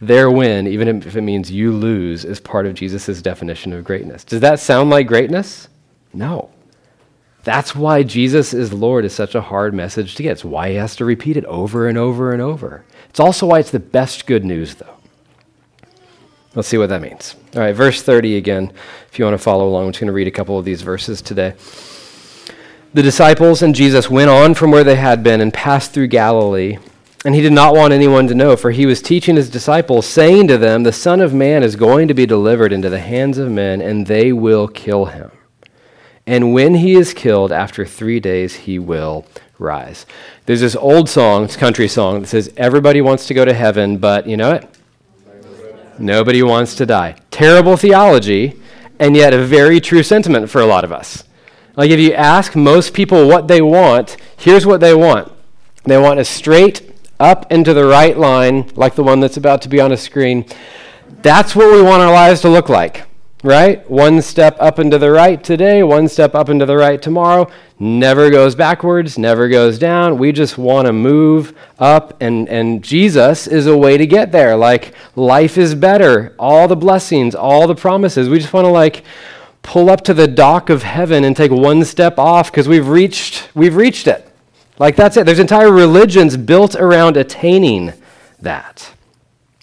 their 0.00 0.30
win, 0.30 0.66
even 0.66 1.02
if 1.02 1.16
it 1.16 1.22
means 1.22 1.50
you 1.50 1.72
lose, 1.72 2.24
is 2.24 2.40
part 2.40 2.66
of 2.66 2.74
Jesus' 2.74 3.22
definition 3.22 3.72
of 3.72 3.84
greatness. 3.84 4.24
Does 4.24 4.40
that 4.40 4.60
sound 4.60 4.90
like 4.90 5.06
greatness? 5.06 5.68
No. 6.12 6.50
That's 7.44 7.76
why 7.76 8.02
Jesus 8.02 8.54
is 8.54 8.72
Lord 8.72 9.04
is 9.04 9.12
such 9.12 9.34
a 9.34 9.40
hard 9.40 9.74
message 9.74 10.14
to 10.14 10.22
get. 10.22 10.32
It's 10.32 10.44
why 10.44 10.70
he 10.70 10.74
has 10.76 10.96
to 10.96 11.04
repeat 11.04 11.36
it 11.36 11.44
over 11.44 11.88
and 11.88 11.98
over 11.98 12.32
and 12.32 12.40
over. 12.40 12.84
It's 13.10 13.20
also 13.20 13.46
why 13.46 13.58
it's 13.58 13.70
the 13.70 13.78
best 13.78 14.26
good 14.26 14.44
news, 14.44 14.74
though. 14.76 14.96
Let's 16.54 16.68
see 16.68 16.78
what 16.78 16.88
that 16.88 17.02
means. 17.02 17.36
All 17.54 17.60
right, 17.60 17.74
verse 17.74 18.02
30 18.02 18.36
again, 18.36 18.72
if 19.10 19.18
you 19.18 19.24
want 19.24 19.34
to 19.34 19.42
follow 19.42 19.68
along. 19.68 19.86
I'm 19.86 19.92
just 19.92 20.00
going 20.00 20.06
to 20.06 20.12
read 20.12 20.28
a 20.28 20.32
couple 20.32 20.58
of 20.58 20.64
these 20.64 20.82
verses 20.82 21.20
today. 21.20 21.54
The 22.94 23.02
disciples 23.02 23.60
and 23.60 23.74
Jesus 23.74 24.08
went 24.08 24.30
on 24.30 24.54
from 24.54 24.70
where 24.70 24.84
they 24.84 24.94
had 24.94 25.22
been 25.22 25.40
and 25.40 25.52
passed 25.52 25.92
through 25.92 26.06
Galilee. 26.06 26.78
And 27.24 27.34
he 27.34 27.40
did 27.40 27.52
not 27.52 27.74
want 27.74 27.94
anyone 27.94 28.26
to 28.28 28.34
know, 28.34 28.54
for 28.54 28.70
he 28.70 28.84
was 28.84 29.00
teaching 29.00 29.36
his 29.36 29.48
disciples, 29.48 30.06
saying 30.06 30.48
to 30.48 30.58
them, 30.58 30.82
The 30.82 30.92
Son 30.92 31.22
of 31.22 31.32
Man 31.32 31.62
is 31.62 31.74
going 31.74 32.06
to 32.08 32.14
be 32.14 32.26
delivered 32.26 32.70
into 32.70 32.90
the 32.90 32.98
hands 32.98 33.38
of 33.38 33.50
men, 33.50 33.80
and 33.80 34.06
they 34.06 34.30
will 34.30 34.68
kill 34.68 35.06
him. 35.06 35.30
And 36.26 36.52
when 36.52 36.76
he 36.76 36.94
is 36.94 37.14
killed, 37.14 37.50
after 37.50 37.86
three 37.86 38.20
days, 38.20 38.54
he 38.54 38.78
will 38.78 39.24
rise. 39.58 40.04
There's 40.44 40.60
this 40.60 40.76
old 40.76 41.08
song, 41.08 41.44
it's 41.44 41.56
country 41.56 41.88
song, 41.88 42.20
that 42.20 42.26
says, 42.26 42.52
Everybody 42.58 43.00
wants 43.00 43.26
to 43.28 43.34
go 43.34 43.46
to 43.46 43.54
heaven, 43.54 43.96
but 43.96 44.26
you 44.26 44.36
know 44.36 44.52
it? 44.52 44.68
Nobody 45.98 46.42
wants 46.42 46.74
to 46.76 46.86
die. 46.86 47.16
Terrible 47.30 47.76
theology, 47.78 48.60
and 48.98 49.16
yet 49.16 49.32
a 49.32 49.44
very 49.44 49.80
true 49.80 50.02
sentiment 50.02 50.50
for 50.50 50.60
a 50.60 50.66
lot 50.66 50.84
of 50.84 50.92
us. 50.92 51.24
Like 51.76 51.90
if 51.90 51.98
you 51.98 52.12
ask 52.12 52.54
most 52.54 52.92
people 52.92 53.26
what 53.26 53.48
they 53.48 53.62
want, 53.62 54.16
here's 54.36 54.66
what 54.66 54.80
they 54.80 54.94
want 54.94 55.32
they 55.84 55.98
want 55.98 56.18
a 56.18 56.24
straight 56.24 56.93
up 57.20 57.50
into 57.52 57.74
the 57.74 57.84
right 57.84 58.16
line, 58.16 58.70
like 58.74 58.94
the 58.94 59.02
one 59.02 59.20
that's 59.20 59.36
about 59.36 59.62
to 59.62 59.68
be 59.68 59.80
on 59.80 59.92
a 59.92 59.96
screen. 59.96 60.44
That's 61.22 61.56
what 61.56 61.72
we 61.72 61.82
want 61.82 62.02
our 62.02 62.12
lives 62.12 62.40
to 62.42 62.48
look 62.48 62.68
like 62.68 63.06
right? 63.44 63.88
One 63.90 64.22
step 64.22 64.56
up 64.58 64.78
and 64.78 64.90
to 64.90 64.98
the 64.98 65.10
right 65.10 65.44
today, 65.44 65.82
one 65.82 66.08
step 66.08 66.34
up 66.34 66.48
and 66.48 66.58
to 66.60 66.66
the 66.66 66.78
right 66.78 67.00
tomorrow. 67.00 67.48
Never 67.78 68.30
goes 68.30 68.54
backwards, 68.54 69.18
never 69.18 69.48
goes 69.48 69.78
down. 69.78 70.16
We 70.16 70.32
just 70.32 70.56
want 70.56 70.86
to 70.86 70.94
move 70.94 71.54
up, 71.78 72.20
and, 72.22 72.48
and 72.48 72.82
Jesus 72.82 73.46
is 73.46 73.66
a 73.66 73.76
way 73.76 73.98
to 73.98 74.06
get 74.06 74.32
there. 74.32 74.56
Like, 74.56 74.94
life 75.14 75.58
is 75.58 75.74
better, 75.74 76.34
all 76.38 76.66
the 76.66 76.76
blessings, 76.76 77.34
all 77.34 77.66
the 77.66 77.74
promises. 77.74 78.30
We 78.30 78.38
just 78.38 78.54
want 78.54 78.64
to, 78.64 78.70
like, 78.70 79.04
pull 79.62 79.90
up 79.90 80.00
to 80.04 80.14
the 80.14 80.26
dock 80.26 80.70
of 80.70 80.82
heaven 80.82 81.22
and 81.22 81.36
take 81.36 81.50
one 81.50 81.84
step 81.84 82.18
off 82.18 82.50
because 82.50 82.66
we've 82.66 82.88
reached, 82.88 83.50
we've 83.54 83.76
reached 83.76 84.06
it. 84.06 84.33
Like, 84.78 84.96
that's 84.96 85.16
it. 85.16 85.24
There's 85.24 85.38
entire 85.38 85.70
religions 85.70 86.36
built 86.36 86.74
around 86.74 87.16
attaining 87.16 87.92
that. 88.40 88.92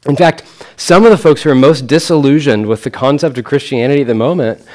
In 0.06 0.16
fact, 0.16 0.44
some 0.78 1.04
of 1.04 1.12
the 1.12 1.18
folks 1.18 1.44
who 1.44 1.50
are 1.52 1.56
most 1.56 1.86
disillusioned 1.86 2.66
with 2.66 2.84
the 2.84 2.90
concept 2.90 3.38
of 3.38 3.46
Christianity 3.46 4.02
at 4.02 4.08
the 4.08 4.16
moment 4.16 4.66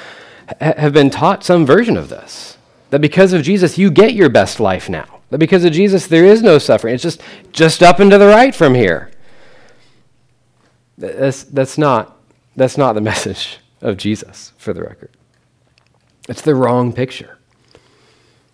ha- 0.60 0.74
have 0.76 0.92
been 0.92 1.10
taught 1.10 1.42
some 1.42 1.66
version 1.66 1.96
of 1.96 2.08
this. 2.08 2.58
That 2.90 3.00
because 3.00 3.32
of 3.32 3.42
Jesus, 3.42 3.78
you 3.78 3.90
get 3.90 4.14
your 4.14 4.28
best 4.28 4.60
life 4.60 4.88
now. 4.88 5.20
That 5.30 5.38
because 5.38 5.64
of 5.64 5.72
Jesus, 5.72 6.06
there 6.06 6.24
is 6.24 6.42
no 6.42 6.58
suffering. 6.58 6.94
It's 6.94 7.02
just, 7.02 7.20
just 7.50 7.82
up 7.82 7.98
and 7.98 8.10
to 8.10 8.18
the 8.18 8.28
right 8.28 8.54
from 8.54 8.74
here. 8.74 9.10
That's, 10.96 11.42
that's, 11.44 11.76
not, 11.76 12.16
that's 12.54 12.78
not 12.78 12.92
the 12.92 13.00
message 13.12 13.58
of 13.80 13.96
Jesus, 13.96 14.52
for 14.56 14.72
the 14.72 14.82
record. 14.82 15.10
It's 16.28 16.42
the 16.42 16.54
wrong 16.54 16.92
picture. 16.92 17.35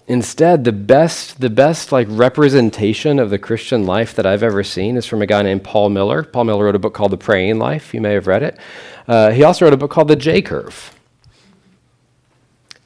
Instead, 0.08 0.64
the 0.64 0.72
best, 0.72 1.40
the 1.40 1.50
best 1.50 1.92
like 1.92 2.06
representation 2.10 3.18
of 3.18 3.30
the 3.30 3.38
Christian 3.38 3.86
life 3.86 4.14
that 4.16 4.26
I've 4.26 4.42
ever 4.42 4.64
seen 4.64 4.96
is 4.96 5.06
from 5.06 5.22
a 5.22 5.26
guy 5.26 5.42
named 5.42 5.62
Paul 5.62 5.90
Miller. 5.90 6.24
Paul 6.24 6.44
Miller 6.44 6.64
wrote 6.64 6.74
a 6.74 6.80
book 6.80 6.92
called 6.92 7.12
The 7.12 7.16
Praying 7.16 7.58
Life. 7.58 7.94
You 7.94 8.00
may 8.00 8.12
have 8.12 8.26
read 8.26 8.42
it. 8.42 8.58
Uh, 9.06 9.30
he 9.30 9.44
also 9.44 9.64
wrote 9.64 9.74
a 9.74 9.76
book 9.76 9.92
called 9.92 10.08
The 10.08 10.16
J 10.16 10.42
Curve. 10.42 10.98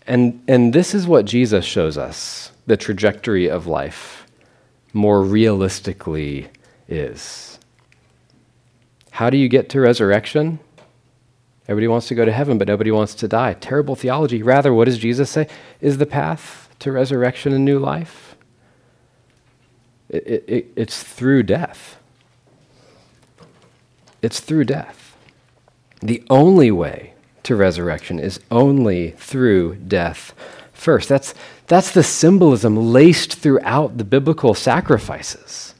And, 0.07 0.43
and 0.47 0.73
this 0.73 0.95
is 0.95 1.07
what 1.07 1.25
Jesus 1.25 1.65
shows 1.65 1.99
us 1.99 2.53
the 2.67 2.77
trajectory 2.77 3.49
of 3.49 3.67
life 3.67 4.27
more 4.93 5.23
realistically 5.23 6.49
is. 6.89 7.59
How 9.11 9.31
do 9.31 9.37
you 9.37 9.49
get 9.49 9.69
to 9.71 9.81
resurrection? 9.81 10.59
Everybody 11.69 11.89
wants 11.89 12.09
to 12.09 12.15
go 12.15 12.25
to 12.25 12.33
heaven, 12.33 12.59
but 12.59 12.69
nobody 12.69 12.91
wants 12.91 13.15
to 13.17 13.29
die. 13.29 13.55
Terrible 13.55 13.97
theology. 13.97 14.43
Rather, 14.43 14.73
what 14.73 14.85
does 14.85 14.99
Jesus 14.99 15.31
say 15.31 15.49
is 15.81 15.99
the 15.99 16.07
path? 16.07 16.66
To 16.81 16.93
resurrection 16.93 17.53
and 17.53 17.65
new 17.65 17.79
life? 17.79 18.37
It, 20.09 20.45
it, 20.47 20.67
it's 20.77 21.03
through 21.03 21.45
death. 21.45 21.99
It's 24.23 24.41
through 24.41 24.65
death. 24.65 25.17
The 26.01 26.23
only 26.31 26.71
way 26.71 27.15
to 27.43 27.57
resurrection 27.57 28.19
is 28.19 28.41
only 28.51 29.13
through 29.13 29.77
death 29.77 30.35
first. 30.73 31.09
That's, 31.09 31.35
that's 31.67 31.91
the 31.91 32.03
symbolism 32.03 32.93
laced 32.93 33.35
throughout 33.35 33.99
the 33.99 34.05
biblical 34.05 34.55
sacrifices. 34.55 35.75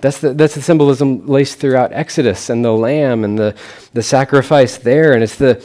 That's 0.00 0.20
the, 0.20 0.32
that's 0.32 0.54
the 0.54 0.62
symbolism 0.62 1.26
laced 1.26 1.58
throughout 1.58 1.92
Exodus 1.92 2.50
and 2.50 2.64
the 2.64 2.72
lamb 2.72 3.24
and 3.24 3.38
the, 3.38 3.56
the 3.94 4.02
sacrifice 4.02 4.78
there. 4.78 5.12
And 5.12 5.22
it's 5.22 5.36
the, 5.36 5.64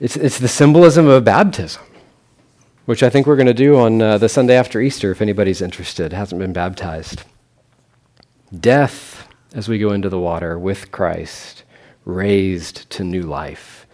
it's, 0.00 0.16
it's 0.16 0.38
the 0.38 0.48
symbolism 0.48 1.06
of 1.06 1.24
baptism 1.24 1.82
which 2.84 3.02
I 3.02 3.10
think 3.10 3.26
we're 3.26 3.36
going 3.36 3.46
to 3.46 3.54
do 3.54 3.76
on 3.76 4.02
uh, 4.02 4.18
the 4.18 4.28
Sunday 4.28 4.56
after 4.56 4.80
Easter 4.80 5.10
if 5.10 5.22
anybody's 5.22 5.62
interested, 5.62 6.12
hasn't 6.12 6.40
been 6.40 6.52
baptized. 6.52 7.22
Death 8.58 9.28
as 9.54 9.68
we 9.68 9.78
go 9.78 9.92
into 9.92 10.08
the 10.08 10.18
water 10.18 10.58
with 10.58 10.90
Christ, 10.90 11.62
raised 12.04 12.88
to 12.90 13.04
new 13.04 13.22
life 13.22 13.86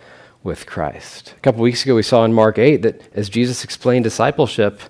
with 0.43 0.67
Christ. 0.67 1.35
A 1.37 1.41
couple 1.41 1.63
weeks 1.63 1.85
ago, 1.85 1.95
we 1.95 2.03
saw 2.03 2.25
in 2.25 2.33
Mark 2.33 2.59
8 2.59 2.83
that 2.83 3.03
as 3.13 3.29
Jesus 3.29 3.65
explained 3.65 4.05
discipleship, 4.05 4.81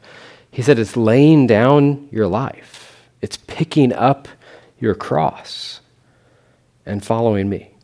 he 0.51 0.63
said 0.63 0.79
it's 0.79 0.97
laying 0.97 1.47
down 1.47 2.09
your 2.11 2.27
life, 2.27 3.01
it's 3.23 3.37
picking 3.37 3.93
up 3.93 4.29
your 4.79 4.95
cross 4.95 5.81
and 6.87 7.05
following 7.05 7.49
me. 7.49 7.75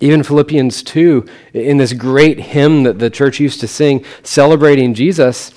Even 0.00 0.22
Philippians 0.22 0.82
2, 0.82 1.26
in 1.54 1.78
this 1.78 1.92
great 1.92 2.38
hymn 2.38 2.82
that 2.82 2.98
the 2.98 3.08
church 3.08 3.40
used 3.40 3.60
to 3.60 3.66
sing, 3.66 4.04
celebrating 4.22 4.92
Jesus, 4.92 5.50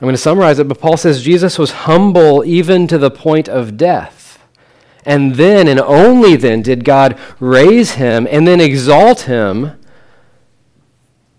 I'm 0.00 0.04
going 0.06 0.14
to 0.14 0.18
summarize 0.18 0.58
it, 0.58 0.68
but 0.68 0.78
Paul 0.78 0.96
says 0.96 1.22
Jesus 1.22 1.58
was 1.58 1.70
humble 1.70 2.44
even 2.44 2.86
to 2.86 2.98
the 2.98 3.10
point 3.10 3.48
of 3.48 3.76
death. 3.76 4.38
And 5.06 5.36
then, 5.36 5.68
and 5.68 5.80
only 5.80 6.36
then, 6.36 6.62
did 6.62 6.84
God 6.84 7.18
raise 7.40 7.92
him 7.92 8.26
and 8.30 8.46
then 8.46 8.60
exalt 8.60 9.22
him. 9.22 9.72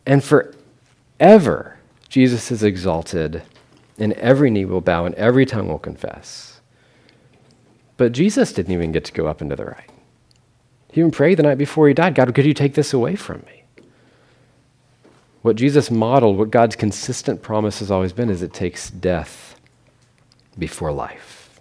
And 0.06 0.24
forever, 0.24 1.78
Jesus 2.10 2.50
is 2.50 2.64
exalted, 2.64 3.44
and 4.00 4.14
every 4.14 4.50
knee 4.50 4.66
will 4.66 4.82
bow 4.82 5.06
and 5.06 5.14
every 5.16 5.46
tongue 5.46 5.68
will 5.68 5.80
confess. 5.80 6.62
But 7.98 8.14
Jesus 8.14 8.54
didn't 8.54 8.74
even 8.74 8.92
get 8.92 9.06
to 9.06 9.12
go 9.12 9.28
up 9.28 9.42
into 9.42 9.56
the 9.56 9.66
right. 9.66 9.90
He 10.98 11.02
even 11.02 11.12
prayed 11.12 11.38
the 11.38 11.44
night 11.44 11.60
before 11.60 11.88
he 11.88 11.94
died 11.94 12.16
God, 12.16 12.34
could 12.34 12.44
you 12.44 12.56
take 12.56 12.74
this 12.74 12.92
away 12.92 13.16
from 13.16 13.46
me? 13.46 13.84
What 15.44 15.56
Jesus 15.56 15.92
modeled, 15.92 16.40
what 16.40 16.50
God's 16.50 16.76
consistent 16.76 17.44
promise 17.44 17.78
has 17.78 17.92
always 17.92 18.14
been, 18.14 18.32
is 18.32 18.42
it 18.42 18.52
takes 18.52 18.90
death 18.90 19.60
before 20.58 20.92
life. 20.92 21.60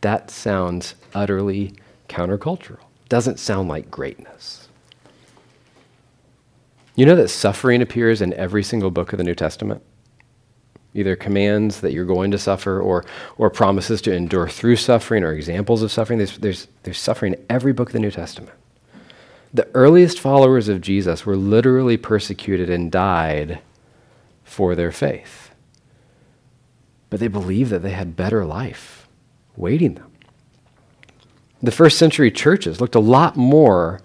That 0.00 0.28
sounds 0.28 0.96
utterly 1.14 1.74
countercultural. 2.08 2.80
Doesn't 3.08 3.38
sound 3.38 3.68
like 3.68 3.92
greatness. 3.92 4.66
You 6.96 7.06
know 7.06 7.14
that 7.14 7.28
suffering 7.28 7.80
appears 7.80 8.20
in 8.20 8.34
every 8.34 8.64
single 8.64 8.90
book 8.90 9.12
of 9.12 9.18
the 9.18 9.24
New 9.24 9.36
Testament? 9.36 9.84
Either 10.94 11.14
commands 11.14 11.80
that 11.80 11.92
you're 11.92 12.04
going 12.04 12.32
to 12.32 12.38
suffer 12.38 12.80
or, 12.80 13.04
or 13.38 13.50
promises 13.50 14.02
to 14.02 14.12
endure 14.12 14.48
through 14.48 14.74
suffering 14.74 15.22
or 15.22 15.32
examples 15.32 15.80
of 15.80 15.92
suffering. 15.92 16.18
There's, 16.18 16.38
there's, 16.38 16.66
there's 16.82 16.98
suffering 16.98 17.34
in 17.34 17.46
every 17.48 17.72
book 17.72 17.90
of 17.90 17.92
the 17.92 18.00
New 18.00 18.10
Testament. 18.10 18.50
The 19.54 19.68
earliest 19.72 20.18
followers 20.18 20.68
of 20.68 20.80
Jesus 20.80 21.24
were 21.24 21.36
literally 21.36 21.96
persecuted 21.96 22.68
and 22.68 22.90
died 22.90 23.60
for 24.42 24.74
their 24.74 24.90
faith. 24.90 25.52
But 27.08 27.20
they 27.20 27.28
believed 27.28 27.70
that 27.70 27.82
they 27.82 27.92
had 27.92 28.16
better 28.16 28.44
life 28.44 29.08
waiting 29.56 29.94
them. 29.94 30.10
The 31.62 31.70
first 31.70 31.98
century 31.98 32.32
churches 32.32 32.80
looked 32.80 32.96
a 32.96 33.00
lot 33.00 33.36
more 33.36 34.00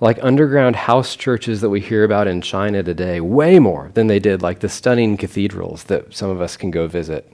like 0.00 0.18
underground 0.22 0.74
house 0.74 1.16
churches 1.16 1.60
that 1.60 1.70
we 1.70 1.80
hear 1.80 2.04
about 2.04 2.26
in 2.26 2.40
China 2.40 2.82
today, 2.82 3.20
way 3.20 3.58
more 3.58 3.90
than 3.94 4.06
they 4.06 4.18
did 4.18 4.42
like 4.42 4.60
the 4.60 4.68
stunning 4.68 5.16
cathedrals 5.16 5.84
that 5.84 6.14
some 6.14 6.30
of 6.30 6.40
us 6.40 6.56
can 6.56 6.70
go 6.70 6.86
visit 6.86 7.32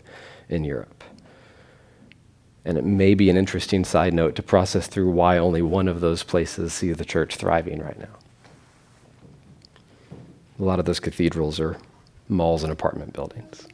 in 0.48 0.64
Europe. 0.64 1.03
And 2.64 2.78
it 2.78 2.84
may 2.84 3.14
be 3.14 3.28
an 3.28 3.36
interesting 3.36 3.84
side 3.84 4.14
note 4.14 4.34
to 4.36 4.42
process 4.42 4.86
through 4.86 5.10
why 5.10 5.36
only 5.36 5.60
one 5.60 5.86
of 5.86 6.00
those 6.00 6.22
places 6.22 6.72
see 6.72 6.92
the 6.92 7.04
church 7.04 7.36
thriving 7.36 7.80
right 7.80 7.98
now. 7.98 8.06
A 10.58 10.62
lot 10.62 10.78
of 10.78 10.84
those 10.84 11.00
cathedrals 11.00 11.60
are 11.60 11.76
malls 12.28 12.62
and 12.62 12.72
apartment 12.72 13.12
buildings. 13.12 13.66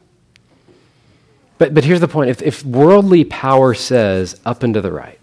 But, 1.57 1.73
but 1.73 1.83
here's 1.83 1.99
the 1.99 2.07
point 2.07 2.31
if, 2.31 2.41
if 2.41 2.65
worldly 2.65 3.23
power 3.23 3.73
says 3.73 4.39
up 4.45 4.63
and 4.63 4.73
to 4.73 4.81
the 4.81 4.91
right, 4.91 5.19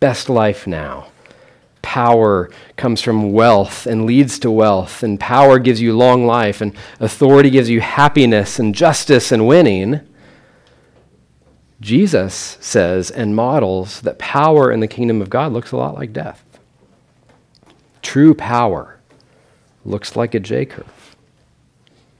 best 0.00 0.28
life 0.28 0.66
now, 0.66 1.06
power 1.82 2.50
comes 2.76 3.00
from 3.00 3.32
wealth 3.32 3.86
and 3.86 4.04
leads 4.04 4.38
to 4.40 4.50
wealth, 4.50 5.02
and 5.02 5.20
power 5.20 5.58
gives 5.58 5.80
you 5.80 5.96
long 5.96 6.26
life, 6.26 6.60
and 6.60 6.74
authority 6.98 7.48
gives 7.48 7.70
you 7.70 7.80
happiness 7.80 8.58
and 8.58 8.74
justice 8.74 9.30
and 9.30 9.46
winning. 9.46 10.00
Jesus 11.82 12.56
says 12.60 13.10
and 13.10 13.34
models 13.34 14.00
that 14.02 14.18
power 14.20 14.70
in 14.70 14.78
the 14.78 14.86
kingdom 14.86 15.20
of 15.20 15.28
God 15.28 15.52
looks 15.52 15.72
a 15.72 15.76
lot 15.76 15.96
like 15.96 16.12
death. 16.12 16.44
True 18.02 18.34
power 18.34 19.00
looks 19.84 20.14
like 20.14 20.32
a 20.34 20.40
J 20.40 20.64
curve. 20.64 21.16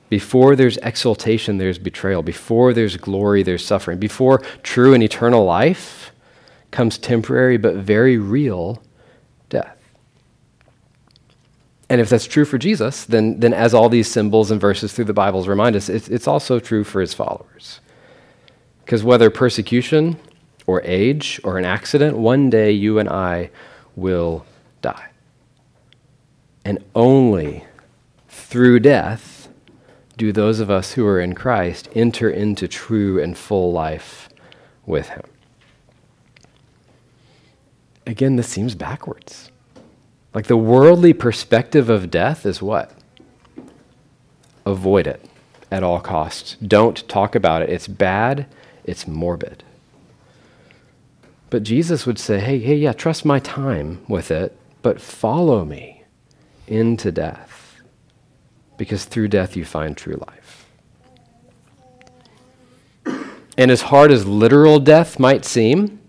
Before 0.08 0.56
there's 0.56 0.78
exaltation, 0.78 1.58
there's 1.58 1.78
betrayal. 1.78 2.22
Before 2.22 2.74
there's 2.74 2.96
glory, 2.96 3.44
there's 3.44 3.64
suffering. 3.64 3.98
Before 3.98 4.40
true 4.64 4.94
and 4.94 5.02
eternal 5.02 5.44
life 5.44 6.10
comes 6.72 6.98
temporary 6.98 7.56
but 7.56 7.76
very 7.76 8.18
real 8.18 8.82
death. 9.48 9.78
And 11.88 12.00
if 12.00 12.08
that's 12.08 12.26
true 12.26 12.44
for 12.44 12.58
Jesus, 12.58 13.04
then, 13.04 13.38
then 13.38 13.54
as 13.54 13.74
all 13.74 13.88
these 13.88 14.10
symbols 14.10 14.50
and 14.50 14.60
verses 14.60 14.92
through 14.92 15.04
the 15.04 15.12
Bibles 15.12 15.46
remind 15.46 15.76
us, 15.76 15.88
it's, 15.88 16.08
it's 16.08 16.26
also 16.26 16.58
true 16.58 16.82
for 16.82 17.00
his 17.00 17.14
followers. 17.14 17.80
Because 18.84 19.04
whether 19.04 19.30
persecution 19.30 20.18
or 20.66 20.82
age 20.84 21.40
or 21.44 21.58
an 21.58 21.64
accident, 21.64 22.18
one 22.18 22.50
day 22.50 22.70
you 22.70 22.98
and 22.98 23.08
I 23.08 23.50
will 23.96 24.44
die. 24.80 25.10
And 26.64 26.82
only 26.94 27.64
through 28.28 28.80
death 28.80 29.48
do 30.16 30.32
those 30.32 30.60
of 30.60 30.70
us 30.70 30.92
who 30.92 31.06
are 31.06 31.20
in 31.20 31.34
Christ 31.34 31.88
enter 31.94 32.30
into 32.30 32.68
true 32.68 33.20
and 33.20 33.36
full 33.36 33.72
life 33.72 34.28
with 34.86 35.08
Him. 35.08 35.22
Again, 38.06 38.36
this 38.36 38.48
seems 38.48 38.74
backwards. 38.74 39.50
Like 40.34 40.46
the 40.46 40.56
worldly 40.56 41.12
perspective 41.12 41.88
of 41.88 42.10
death 42.10 42.46
is 42.46 42.62
what? 42.62 42.92
Avoid 44.64 45.06
it 45.06 45.24
at 45.70 45.82
all 45.82 46.00
costs. 46.00 46.56
Don't 46.56 47.06
talk 47.08 47.34
about 47.34 47.62
it. 47.62 47.70
It's 47.70 47.88
bad, 47.88 48.46
it's 48.84 49.06
morbid. 49.06 49.64
But 51.50 51.62
Jesus 51.62 52.06
would 52.06 52.18
say, 52.18 52.40
hey, 52.40 52.58
hey, 52.58 52.76
yeah, 52.76 52.92
trust 52.92 53.24
my 53.24 53.38
time 53.38 54.00
with 54.08 54.30
it, 54.30 54.56
but 54.80 55.00
follow 55.00 55.64
me 55.64 56.04
into 56.66 57.12
death, 57.12 57.76
because 58.76 59.04
through 59.04 59.28
death 59.28 59.56
you 59.56 59.64
find 59.64 59.96
true 59.96 60.18
life. 60.26 60.66
And 63.58 63.70
as 63.70 63.82
hard 63.82 64.10
as 64.10 64.26
literal 64.26 64.80
death 64.80 65.18
might 65.18 65.44
seem, 65.44 66.00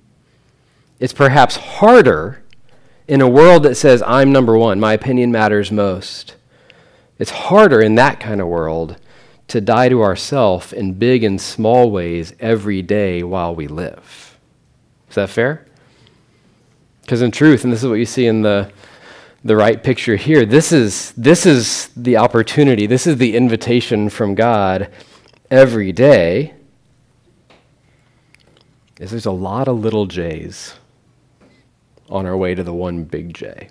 it's 0.99 1.11
perhaps 1.11 1.57
harder 1.57 2.41
in 3.05 3.19
a 3.19 3.27
world 3.27 3.63
that 3.63 3.75
says, 3.75 4.01
I'm 4.03 4.31
number 4.31 4.57
one, 4.57 4.79
my 4.79 4.93
opinion 4.93 5.31
matters 5.31 5.71
most. 5.71 6.35
It's 7.19 7.31
harder 7.31 7.81
in 7.81 7.95
that 7.95 8.21
kind 8.21 8.39
of 8.39 8.47
world 8.47 8.95
to 9.47 9.61
die 9.61 9.89
to 9.89 10.01
ourself 10.01 10.73
in 10.73 10.93
big 10.93 11.23
and 11.23 11.39
small 11.39 11.91
ways 11.91 12.33
every 12.39 12.81
day 12.81 13.23
while 13.23 13.53
we 13.53 13.67
live. 13.67 14.37
Is 15.09 15.15
that 15.15 15.29
fair? 15.29 15.65
Because 17.01 17.21
in 17.21 17.31
truth, 17.31 17.63
and 17.63 17.71
this 17.71 17.83
is 17.83 17.89
what 17.89 17.95
you 17.95 18.05
see 18.05 18.25
in 18.25 18.41
the 18.41 18.71
the 19.43 19.55
right 19.55 19.83
picture 19.83 20.15
here. 20.15 20.45
This 20.45 20.71
is, 20.71 21.11
this 21.17 21.45
is 21.45 21.89
the 21.97 22.17
opportunity, 22.17 22.87
this 22.87 23.05
is 23.05 23.17
the 23.17 23.35
invitation 23.35 24.09
from 24.09 24.35
God 24.35 24.89
every 25.51 25.91
day. 25.91 26.53
Is 28.99 29.11
there's 29.11 29.25
a 29.25 29.31
lot 29.31 29.67
of 29.67 29.79
little 29.79 30.05
J's 30.05 30.75
on 32.09 32.25
our 32.25 32.37
way 32.37 32.55
to 32.55 32.63
the 32.63 32.73
one 32.73 33.03
big 33.03 33.33
J. 33.33 33.69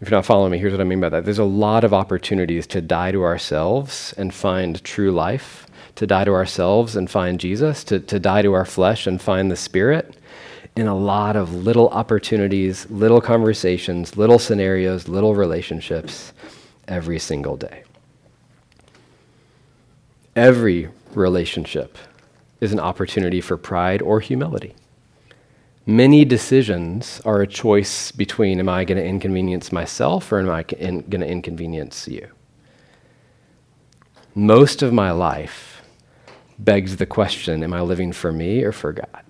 If 0.00 0.10
you're 0.10 0.18
not 0.18 0.26
following 0.26 0.52
me, 0.52 0.58
here's 0.58 0.72
what 0.72 0.80
I 0.80 0.84
mean 0.84 1.00
by 1.00 1.08
that. 1.08 1.24
There's 1.24 1.38
a 1.38 1.44
lot 1.44 1.84
of 1.84 1.94
opportunities 1.94 2.66
to 2.68 2.80
die 2.80 3.12
to 3.12 3.22
ourselves 3.22 4.12
and 4.18 4.34
find 4.34 4.82
true 4.84 5.12
life, 5.12 5.66
to 5.94 6.06
die 6.06 6.24
to 6.24 6.32
ourselves 6.32 6.96
and 6.96 7.10
find 7.10 7.38
Jesus, 7.38 7.84
to, 7.84 8.00
to 8.00 8.18
die 8.18 8.42
to 8.42 8.52
our 8.52 8.64
flesh 8.64 9.06
and 9.06 9.22
find 9.22 9.50
the 9.50 9.56
Spirit 9.56 10.16
in 10.76 10.88
a 10.88 10.96
lot 10.96 11.36
of 11.36 11.54
little 11.54 11.88
opportunities, 11.90 12.90
little 12.90 13.20
conversations, 13.20 14.16
little 14.16 14.40
scenarios, 14.40 15.06
little 15.06 15.34
relationships 15.34 16.32
every 16.88 17.18
single 17.18 17.56
day. 17.56 17.84
Every 20.34 20.88
relationship 21.14 21.96
is 22.60 22.72
an 22.72 22.80
opportunity 22.80 23.40
for 23.40 23.56
pride 23.56 24.02
or 24.02 24.18
humility. 24.18 24.74
Many 25.86 26.24
decisions 26.24 27.20
are 27.24 27.42
a 27.42 27.46
choice 27.46 28.10
between 28.10 28.58
am 28.58 28.68
I 28.68 28.84
going 28.84 28.98
to 28.98 29.04
inconvenience 29.04 29.70
myself 29.70 30.32
or 30.32 30.40
am 30.40 30.50
I 30.50 30.62
going 30.62 31.02
to 31.10 31.26
inconvenience 31.26 32.08
you? 32.08 32.28
Most 34.34 34.82
of 34.82 34.92
my 34.92 35.10
life 35.10 35.82
begs 36.58 36.96
the 36.96 37.06
question 37.06 37.62
am 37.62 37.74
I 37.74 37.80
living 37.82 38.12
for 38.12 38.32
me 38.32 38.62
or 38.62 38.72
for 38.72 38.92
God? 38.92 39.24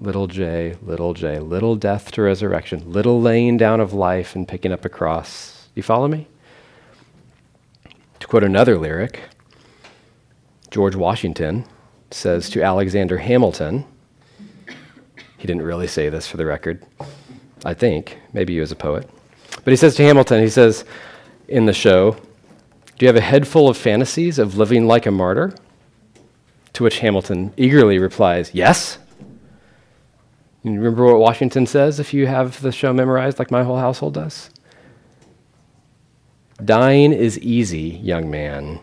little 0.00 0.26
j, 0.26 0.76
little 0.82 1.14
j, 1.14 1.38
little 1.38 1.76
death 1.76 2.12
to 2.12 2.22
resurrection, 2.22 2.90
little 2.90 3.20
laying 3.20 3.56
down 3.56 3.80
of 3.80 3.92
life 3.92 4.34
and 4.34 4.46
picking 4.46 4.72
up 4.72 4.84
a 4.84 4.88
cross. 4.88 5.68
You 5.74 5.82
follow 5.82 6.08
me? 6.08 6.28
To 8.20 8.26
quote 8.26 8.44
another 8.44 8.78
lyric, 8.78 9.20
George 10.70 10.96
Washington 10.96 11.64
says 12.10 12.50
to 12.50 12.62
Alexander 12.62 13.18
Hamilton, 13.18 13.84
he 15.46 15.52
didn't 15.52 15.64
really 15.64 15.86
say 15.86 16.08
this 16.08 16.26
for 16.26 16.38
the 16.38 16.44
record, 16.44 16.84
I 17.64 17.72
think, 17.72 18.18
maybe 18.32 18.54
he 18.54 18.58
was 18.58 18.72
a 18.72 18.76
poet. 18.76 19.08
But 19.62 19.70
he 19.70 19.76
says 19.76 19.94
to 19.94 20.02
Hamilton, 20.02 20.42
he 20.42 20.48
says 20.48 20.84
in 21.46 21.66
the 21.66 21.72
show, 21.72 22.16
Do 22.98 23.06
you 23.06 23.06
have 23.06 23.14
a 23.14 23.20
head 23.20 23.46
full 23.46 23.68
of 23.68 23.76
fantasies 23.76 24.40
of 24.40 24.58
living 24.58 24.88
like 24.88 25.06
a 25.06 25.12
martyr? 25.12 25.54
To 26.72 26.82
which 26.82 26.98
Hamilton 26.98 27.52
eagerly 27.56 28.00
replies, 28.00 28.50
Yes. 28.54 28.98
You 30.64 30.72
remember 30.72 31.04
what 31.04 31.20
Washington 31.20 31.64
says 31.64 32.00
if 32.00 32.12
you 32.12 32.26
have 32.26 32.60
the 32.60 32.72
show 32.72 32.92
memorized 32.92 33.38
like 33.38 33.52
my 33.52 33.62
whole 33.62 33.78
household 33.78 34.14
does? 34.14 34.50
Dying 36.64 37.12
is 37.12 37.38
easy, 37.38 38.00
young 38.02 38.28
man. 38.28 38.80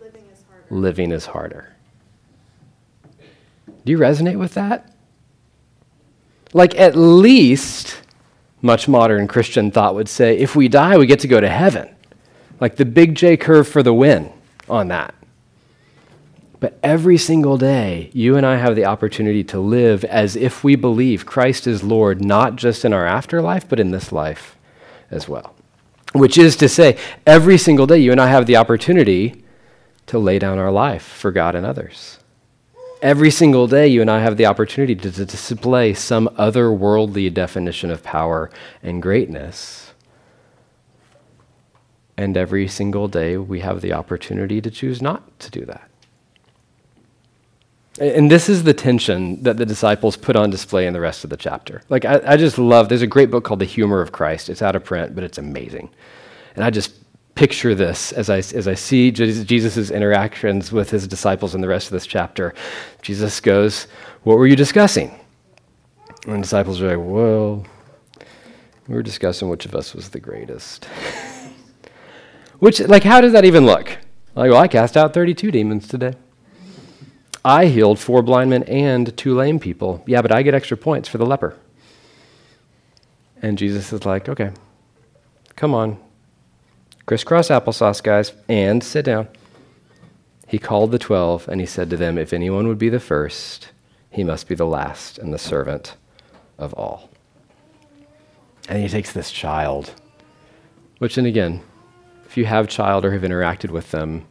Living 0.00 0.22
is 0.32 0.44
harder. 0.48 0.66
Living 0.70 1.10
is 1.10 1.26
harder. 1.26 1.76
Do 3.84 3.90
you 3.90 3.98
resonate 3.98 4.38
with 4.38 4.54
that? 4.54 4.91
Like, 6.52 6.78
at 6.78 6.96
least, 6.96 8.02
much 8.60 8.86
modern 8.88 9.26
Christian 9.26 9.70
thought 9.70 9.94
would 9.94 10.08
say, 10.08 10.38
if 10.38 10.54
we 10.54 10.68
die, 10.68 10.96
we 10.96 11.06
get 11.06 11.20
to 11.20 11.28
go 11.28 11.40
to 11.40 11.48
heaven. 11.48 11.88
Like 12.60 12.76
the 12.76 12.84
big 12.84 13.14
J 13.14 13.36
curve 13.36 13.66
for 13.66 13.82
the 13.82 13.92
win 13.92 14.32
on 14.68 14.88
that. 14.88 15.14
But 16.60 16.78
every 16.80 17.18
single 17.18 17.58
day, 17.58 18.08
you 18.12 18.36
and 18.36 18.46
I 18.46 18.56
have 18.56 18.76
the 18.76 18.84
opportunity 18.84 19.42
to 19.44 19.58
live 19.58 20.04
as 20.04 20.36
if 20.36 20.62
we 20.62 20.76
believe 20.76 21.26
Christ 21.26 21.66
is 21.66 21.82
Lord, 21.82 22.24
not 22.24 22.54
just 22.54 22.84
in 22.84 22.92
our 22.92 23.04
afterlife, 23.04 23.68
but 23.68 23.80
in 23.80 23.90
this 23.90 24.12
life 24.12 24.56
as 25.10 25.28
well. 25.28 25.56
Which 26.12 26.38
is 26.38 26.54
to 26.58 26.68
say, 26.68 26.96
every 27.26 27.58
single 27.58 27.88
day, 27.88 27.98
you 27.98 28.12
and 28.12 28.20
I 28.20 28.28
have 28.28 28.46
the 28.46 28.56
opportunity 28.56 29.42
to 30.06 30.20
lay 30.20 30.38
down 30.38 30.60
our 30.60 30.70
life 30.70 31.02
for 31.02 31.32
God 31.32 31.56
and 31.56 31.66
others. 31.66 32.18
Every 33.02 33.32
single 33.32 33.66
day, 33.66 33.88
you 33.88 34.00
and 34.00 34.08
I 34.08 34.20
have 34.20 34.36
the 34.36 34.46
opportunity 34.46 34.94
to, 34.94 35.10
to 35.10 35.24
display 35.26 35.92
some 35.92 36.28
otherworldly 36.38 37.34
definition 37.34 37.90
of 37.90 38.04
power 38.04 38.48
and 38.80 39.02
greatness. 39.02 39.92
And 42.16 42.36
every 42.36 42.68
single 42.68 43.08
day, 43.08 43.36
we 43.36 43.58
have 43.58 43.80
the 43.80 43.92
opportunity 43.92 44.60
to 44.60 44.70
choose 44.70 45.02
not 45.02 45.40
to 45.40 45.50
do 45.50 45.64
that. 45.64 45.88
And 48.00 48.30
this 48.30 48.48
is 48.48 48.62
the 48.62 48.72
tension 48.72 49.42
that 49.42 49.56
the 49.56 49.66
disciples 49.66 50.16
put 50.16 50.36
on 50.36 50.50
display 50.50 50.86
in 50.86 50.92
the 50.92 51.00
rest 51.00 51.24
of 51.24 51.30
the 51.30 51.36
chapter. 51.36 51.82
Like, 51.88 52.04
I, 52.04 52.22
I, 52.24 52.36
just 52.36 52.56
love, 52.56 52.88
there's 52.88 53.02
a 53.02 53.06
great 53.08 53.32
book 53.32 53.42
called 53.42 53.58
The 53.58 53.66
Humor 53.66 54.00
of 54.00 54.12
Christ. 54.12 54.48
It's 54.48 54.62
out 54.62 54.76
of 54.76 54.84
print, 54.84 55.16
but 55.16 55.24
it's 55.24 55.38
amazing. 55.38 55.90
And 56.54 56.64
I 56.64 56.70
just 56.70 56.94
picture 57.42 57.74
this 57.74 58.12
as 58.12 58.30
I, 58.30 58.36
as 58.36 58.68
I 58.68 58.74
see 58.74 59.10
Jesus' 59.10 59.90
interactions 59.90 60.70
with 60.70 60.90
his 60.90 61.08
disciples 61.08 61.56
in 61.56 61.60
the 61.60 61.66
rest 61.66 61.88
of 61.88 61.90
this 61.90 62.06
chapter. 62.06 62.54
Jesus 63.02 63.40
goes, 63.40 63.88
What 64.22 64.38
were 64.38 64.46
you 64.46 64.54
discussing? 64.54 65.18
And 66.24 66.34
the 66.34 66.42
disciples 66.42 66.80
are 66.80 66.96
like, 66.96 67.04
Well, 67.04 67.66
We 68.86 68.94
were 68.94 69.02
discussing 69.02 69.48
which 69.48 69.66
of 69.66 69.74
us 69.74 69.92
was 69.92 70.10
the 70.10 70.20
greatest. 70.20 70.84
which, 72.60 72.78
like, 72.78 73.02
how 73.02 73.20
does 73.20 73.32
that 73.32 73.44
even 73.44 73.66
look? 73.66 73.88
Like, 74.36 74.52
well, 74.52 74.60
I 74.60 74.68
cast 74.68 74.96
out 74.96 75.12
32 75.12 75.50
demons 75.50 75.88
today. 75.88 76.14
I 77.44 77.66
healed 77.66 77.98
four 77.98 78.22
blind 78.22 78.50
men 78.50 78.62
and 78.62 79.16
two 79.16 79.34
lame 79.34 79.58
people. 79.58 80.04
Yeah, 80.06 80.22
but 80.22 80.30
I 80.30 80.42
get 80.42 80.54
extra 80.54 80.76
points 80.76 81.08
for 81.08 81.18
the 81.18 81.26
leper. 81.26 81.58
And 83.42 83.58
Jesus 83.58 83.92
is 83.92 84.06
like, 84.06 84.28
okay, 84.28 84.52
come 85.56 85.74
on. 85.74 85.98
Crisscross 87.12 87.48
applesauce, 87.48 88.02
guys, 88.02 88.32
and 88.48 88.82
sit 88.82 89.04
down. 89.04 89.28
He 90.48 90.58
called 90.58 90.92
the 90.92 90.98
twelve, 90.98 91.46
and 91.46 91.60
he 91.60 91.66
said 91.66 91.90
to 91.90 91.96
them, 91.98 92.16
If 92.16 92.32
anyone 92.32 92.66
would 92.68 92.78
be 92.78 92.88
the 92.88 92.98
first, 92.98 93.70
he 94.08 94.24
must 94.24 94.48
be 94.48 94.54
the 94.54 94.64
last 94.64 95.18
and 95.18 95.30
the 95.30 95.36
servant 95.36 95.94
of 96.56 96.72
all. 96.72 97.10
And 98.66 98.82
he 98.82 98.88
takes 98.88 99.12
this 99.12 99.30
child, 99.30 99.92
which, 101.00 101.18
and 101.18 101.26
again, 101.26 101.60
if 102.24 102.38
you 102.38 102.46
have 102.46 102.66
child 102.66 103.04
or 103.04 103.12
have 103.12 103.20
interacted 103.20 103.68
with 103.68 103.90
them, 103.90 104.24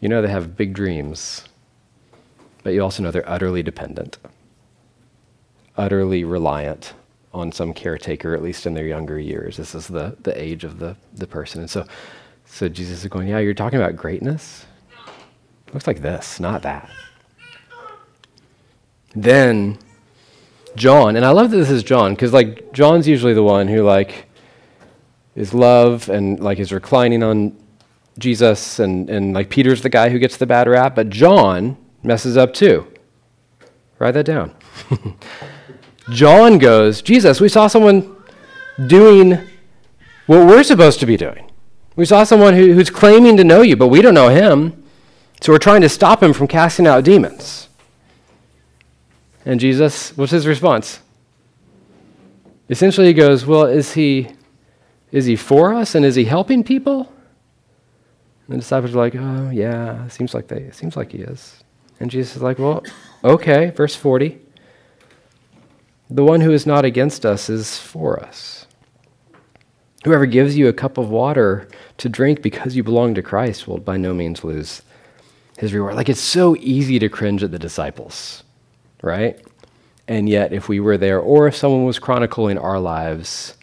you 0.00 0.08
know 0.08 0.22
they 0.22 0.28
have 0.28 0.56
big 0.56 0.72
dreams, 0.72 1.44
but 2.62 2.72
you 2.72 2.82
also 2.82 3.02
know 3.02 3.10
they're 3.10 3.28
utterly 3.28 3.62
dependent, 3.62 4.16
utterly 5.76 6.24
reliant 6.24 6.94
on 7.32 7.52
some 7.52 7.72
caretaker, 7.72 8.34
at 8.34 8.42
least 8.42 8.66
in 8.66 8.74
their 8.74 8.86
younger 8.86 9.18
years. 9.18 9.56
This 9.56 9.74
is 9.74 9.86
the, 9.86 10.16
the 10.22 10.40
age 10.40 10.64
of 10.64 10.78
the, 10.78 10.96
the 11.14 11.26
person. 11.26 11.60
And 11.60 11.70
so, 11.70 11.86
so 12.46 12.68
Jesus 12.68 13.02
is 13.02 13.10
going, 13.10 13.28
Yeah, 13.28 13.38
you're 13.38 13.54
talking 13.54 13.80
about 13.80 13.96
greatness? 13.96 14.66
Looks 15.72 15.86
like 15.86 16.00
this, 16.00 16.40
not 16.40 16.62
that. 16.62 16.90
Then 19.14 19.78
John, 20.76 21.16
and 21.16 21.24
I 21.24 21.30
love 21.30 21.50
that 21.50 21.56
this 21.56 21.70
is 21.70 21.82
John, 21.82 22.14
because 22.14 22.32
like 22.32 22.72
John's 22.72 23.06
usually 23.06 23.34
the 23.34 23.42
one 23.42 23.68
who 23.68 23.82
like 23.82 24.26
is 25.34 25.52
love 25.52 26.08
and 26.08 26.40
like 26.40 26.58
is 26.58 26.72
reclining 26.72 27.22
on 27.22 27.56
Jesus 28.18 28.78
and, 28.78 29.08
and 29.10 29.34
like 29.34 29.50
Peter's 29.50 29.82
the 29.82 29.88
guy 29.88 30.08
who 30.08 30.18
gets 30.18 30.36
the 30.36 30.46
bad 30.46 30.68
rap, 30.68 30.94
but 30.94 31.10
John 31.10 31.76
messes 32.02 32.36
up 32.36 32.54
too. 32.54 32.86
Write 33.98 34.12
that 34.12 34.26
down. 34.26 34.54
John 36.10 36.58
goes, 36.58 37.02
Jesus, 37.02 37.40
we 37.40 37.48
saw 37.48 37.66
someone 37.66 38.16
doing 38.86 39.32
what 40.26 40.46
we're 40.46 40.62
supposed 40.62 41.00
to 41.00 41.06
be 41.06 41.16
doing. 41.16 41.50
We 41.96 42.06
saw 42.06 42.24
someone 42.24 42.54
who, 42.54 42.72
who's 42.74 42.90
claiming 42.90 43.36
to 43.36 43.44
know 43.44 43.60
you, 43.60 43.76
but 43.76 43.88
we 43.88 44.00
don't 44.00 44.14
know 44.14 44.28
him. 44.28 44.84
So 45.40 45.52
we're 45.52 45.58
trying 45.58 45.82
to 45.82 45.88
stop 45.88 46.22
him 46.22 46.32
from 46.32 46.46
casting 46.46 46.86
out 46.86 47.04
demons. 47.04 47.68
And 49.44 49.58
Jesus, 49.58 50.16
what's 50.16 50.32
his 50.32 50.46
response? 50.46 51.00
Essentially, 52.68 53.08
he 53.08 53.14
goes, 53.14 53.46
Well, 53.46 53.64
is 53.64 53.94
he, 53.94 54.28
is 55.10 55.26
he 55.26 55.36
for 55.36 55.72
us 55.72 55.94
and 55.94 56.04
is 56.04 56.14
he 56.14 56.24
helping 56.24 56.62
people? 56.62 57.12
And 58.46 58.56
the 58.56 58.58
disciples 58.58 58.94
are 58.94 58.98
like, 58.98 59.14
Oh, 59.16 59.50
yeah, 59.50 60.06
seems 60.08 60.34
like, 60.34 60.48
they, 60.48 60.70
seems 60.72 60.96
like 60.96 61.12
he 61.12 61.18
is. 61.18 61.62
And 62.00 62.10
Jesus 62.10 62.36
is 62.36 62.42
like, 62.42 62.58
Well, 62.58 62.82
okay, 63.24 63.70
verse 63.70 63.94
40. 63.94 64.38
The 66.10 66.24
one 66.24 66.40
who 66.40 66.52
is 66.52 66.66
not 66.66 66.84
against 66.84 67.26
us 67.26 67.50
is 67.50 67.76
for 67.76 68.18
us. 68.18 68.66
Whoever 70.04 70.26
gives 70.26 70.56
you 70.56 70.68
a 70.68 70.72
cup 70.72 70.96
of 70.96 71.10
water 71.10 71.68
to 71.98 72.08
drink 72.08 72.40
because 72.40 72.76
you 72.76 72.82
belong 72.82 73.14
to 73.14 73.22
Christ 73.22 73.68
will 73.68 73.78
by 73.78 73.96
no 73.98 74.14
means 74.14 74.42
lose 74.42 74.82
his 75.58 75.74
reward. 75.74 75.96
Like 75.96 76.08
it's 76.08 76.20
so 76.20 76.56
easy 76.56 76.98
to 76.98 77.08
cringe 77.08 77.42
at 77.42 77.50
the 77.50 77.58
disciples, 77.58 78.42
right? 79.02 79.38
And 80.06 80.28
yet, 80.28 80.54
if 80.54 80.68
we 80.68 80.80
were 80.80 80.96
there, 80.96 81.20
or 81.20 81.46
if 81.46 81.56
someone 81.56 81.84
was 81.84 81.98
chronicling 81.98 82.56
our 82.56 82.80
lives, 82.80 83.54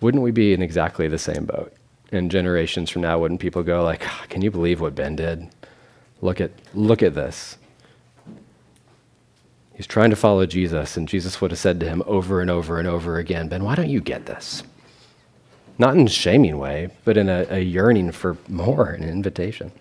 wouldn't 0.00 0.22
we 0.22 0.30
be 0.30 0.52
in 0.52 0.62
exactly 0.62 1.08
the 1.08 1.18
same 1.18 1.46
boat? 1.46 1.72
And 2.12 2.30
generations 2.30 2.90
from 2.90 3.02
now, 3.02 3.18
wouldn't 3.18 3.40
people 3.40 3.64
go 3.64 3.82
like, 3.82 4.06
ah, 4.06 4.24
"Can 4.28 4.42
you 4.42 4.52
believe 4.52 4.80
what 4.80 4.94
Ben 4.94 5.16
did? 5.16 5.48
Look 6.20 6.40
at 6.40 6.52
look 6.74 7.02
at 7.02 7.14
this." 7.14 7.56
He's 9.82 9.88
trying 9.88 10.10
to 10.10 10.16
follow 10.16 10.46
Jesus, 10.46 10.96
and 10.96 11.08
Jesus 11.08 11.40
would 11.40 11.50
have 11.50 11.58
said 11.58 11.80
to 11.80 11.88
him 11.88 12.04
over 12.06 12.40
and 12.40 12.48
over 12.48 12.78
and 12.78 12.86
over 12.86 13.18
again, 13.18 13.48
Ben, 13.48 13.64
why 13.64 13.74
don't 13.74 13.88
you 13.88 14.00
get 14.00 14.26
this? 14.26 14.62
Not 15.76 15.96
in 15.96 16.06
a 16.06 16.08
shaming 16.08 16.56
way, 16.58 16.90
but 17.04 17.16
in 17.16 17.28
a, 17.28 17.48
a 17.50 17.58
yearning 17.58 18.12
for 18.12 18.36
more, 18.46 18.90
an 18.90 19.02
invitation. 19.02 19.72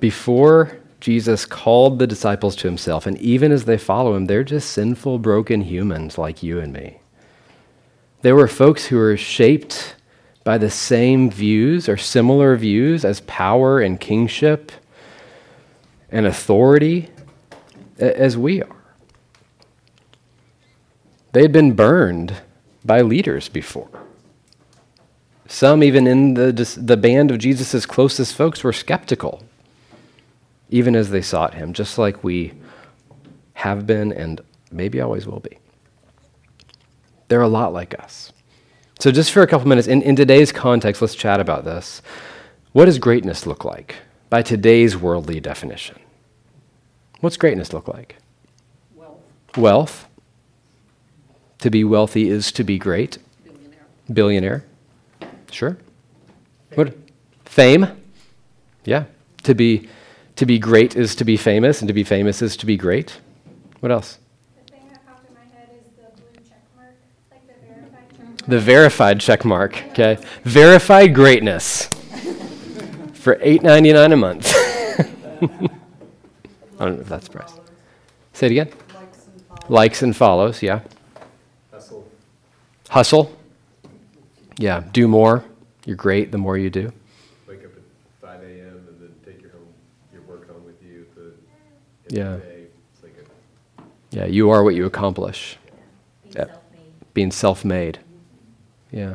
Before 0.00 0.78
Jesus 1.00 1.44
called 1.44 1.98
the 1.98 2.06
disciples 2.06 2.56
to 2.56 2.66
himself, 2.66 3.06
and 3.06 3.18
even 3.18 3.52
as 3.52 3.66
they 3.66 3.76
follow 3.76 4.16
him, 4.16 4.24
they're 4.24 4.42
just 4.42 4.70
sinful, 4.70 5.18
broken 5.18 5.60
humans 5.60 6.16
like 6.16 6.42
you 6.42 6.60
and 6.60 6.72
me. 6.72 6.96
They 8.22 8.32
were 8.32 8.48
folks 8.48 8.86
who 8.86 8.96
were 8.96 9.18
shaped 9.18 9.96
by 10.44 10.56
the 10.56 10.70
same 10.70 11.30
views 11.30 11.90
or 11.90 11.98
similar 11.98 12.56
views 12.56 13.04
as 13.04 13.20
power 13.20 13.80
and 13.80 14.00
kingship 14.00 14.72
and 16.08 16.24
authority 16.24 17.10
as 17.98 18.36
we 18.36 18.62
are. 18.62 18.76
They 21.32 21.42
had 21.42 21.52
been 21.52 21.74
burned 21.74 22.34
by 22.84 23.00
leaders 23.00 23.48
before. 23.48 23.88
Some, 25.46 25.82
even 25.82 26.06
in 26.06 26.34
the, 26.34 26.52
the 26.80 26.96
band 26.96 27.30
of 27.30 27.38
Jesus' 27.38 27.86
closest 27.86 28.34
folks, 28.34 28.64
were 28.64 28.72
skeptical, 28.72 29.44
even 30.70 30.96
as 30.96 31.10
they 31.10 31.22
sought 31.22 31.54
him, 31.54 31.72
just 31.72 31.98
like 31.98 32.24
we 32.24 32.52
have 33.54 33.86
been 33.86 34.12
and 34.12 34.40
maybe 34.70 35.00
always 35.00 35.26
will 35.26 35.40
be. 35.40 35.58
They're 37.28 37.42
a 37.42 37.48
lot 37.48 37.72
like 37.72 37.98
us. 38.00 38.32
So, 39.00 39.10
just 39.10 39.32
for 39.32 39.42
a 39.42 39.46
couple 39.46 39.68
minutes, 39.68 39.88
in, 39.88 40.02
in 40.02 40.16
today's 40.16 40.52
context, 40.52 41.02
let's 41.02 41.14
chat 41.14 41.40
about 41.40 41.64
this. 41.64 42.00
What 42.72 42.86
does 42.86 42.98
greatness 42.98 43.46
look 43.46 43.64
like 43.64 43.96
by 44.30 44.42
today's 44.42 44.96
worldly 44.96 45.40
definition? 45.40 45.98
What's 47.24 47.38
greatness 47.38 47.72
look 47.72 47.88
like? 47.88 48.16
Wealth. 48.94 49.22
Wealth. 49.56 50.08
To 51.60 51.70
be 51.70 51.82
wealthy 51.82 52.28
is 52.28 52.52
to 52.52 52.62
be 52.62 52.78
great. 52.78 53.16
Billionaire. 53.42 53.86
Billionaire. 54.12 54.64
Sure. 55.50 55.78
What? 56.74 56.94
Fame. 57.46 57.86
Yeah. 58.84 59.04
To 59.44 59.54
be 59.54 59.88
to 60.36 60.44
be 60.44 60.58
great 60.58 60.96
is 60.96 61.14
to 61.14 61.24
be 61.24 61.38
famous, 61.38 61.80
and 61.80 61.88
to 61.88 61.94
be 61.94 62.04
famous 62.04 62.42
is 62.42 62.58
to 62.58 62.66
be 62.66 62.76
great. 62.76 63.18
What 63.80 63.90
else? 63.90 64.18
The 64.66 64.72
thing 64.72 64.86
that 64.90 65.06
popped 65.06 65.26
in 65.26 65.34
my 65.34 65.40
head 65.56 65.70
is 65.82 65.92
the 65.92 66.20
blue 66.20 66.44
check 66.46 66.60
mark, 66.76 66.94
like 67.30 67.46
the 67.46 67.54
verified 67.66 68.10
check 68.10 68.26
mark. 68.26 68.46
The 68.48 68.60
verified 68.60 69.20
check 69.20 69.44
mark. 69.46 69.82
Okay. 69.92 70.18
Verified 70.42 71.14
greatness. 71.14 71.86
For 73.14 73.38
eight 73.40 73.62
ninety 73.62 73.94
nine 73.94 74.12
a 74.12 74.16
month. 74.18 74.52
Oh, 76.84 76.86
I 76.86 76.90
don't 76.90 76.96
know 76.98 77.02
if 77.02 77.08
that's 77.08 77.28
the 77.28 77.38
price. 77.38 77.52
Say 78.34 78.46
it 78.48 78.50
again. 78.52 78.68
Likes 78.94 79.26
and 79.26 79.40
followers. 79.46 79.70
Likes 79.70 80.02
and 80.02 80.16
follows, 80.16 80.62
yeah. 80.62 80.80
Hustle. 81.72 82.06
Hustle. 82.90 83.36
Yeah. 84.58 84.84
Do 84.92 85.08
more. 85.08 85.42
You're 85.86 85.96
great 85.96 86.30
the 86.30 86.36
more 86.36 86.58
you 86.58 86.68
do. 86.68 86.92
Wake 87.48 87.60
up 87.64 87.70
at 87.74 87.82
five 88.20 88.42
AM 88.42 88.86
and 88.86 89.00
then 89.00 89.14
take 89.24 89.40
your 89.40 89.52
home, 89.52 89.62
your 90.12 90.20
work 90.22 90.46
home 90.52 90.62
with 90.66 90.82
you 90.82 91.06
the 91.16 91.22
end 91.22 91.32
Yeah. 92.10 92.34
of 92.34 92.40
the 92.42 92.46
day. 92.48 92.66
Like 93.02 93.14
a, 93.78 93.82
Yeah, 94.14 94.26
you 94.26 94.50
are 94.50 94.62
what 94.62 94.74
you 94.74 94.84
accomplish. 94.84 95.56
Being 96.22 96.34
Yeah. 96.36 96.44
self-made. 96.44 97.14
Being 97.14 97.30
self 97.30 97.64
made. 97.64 97.98
Yeah. 98.90 99.14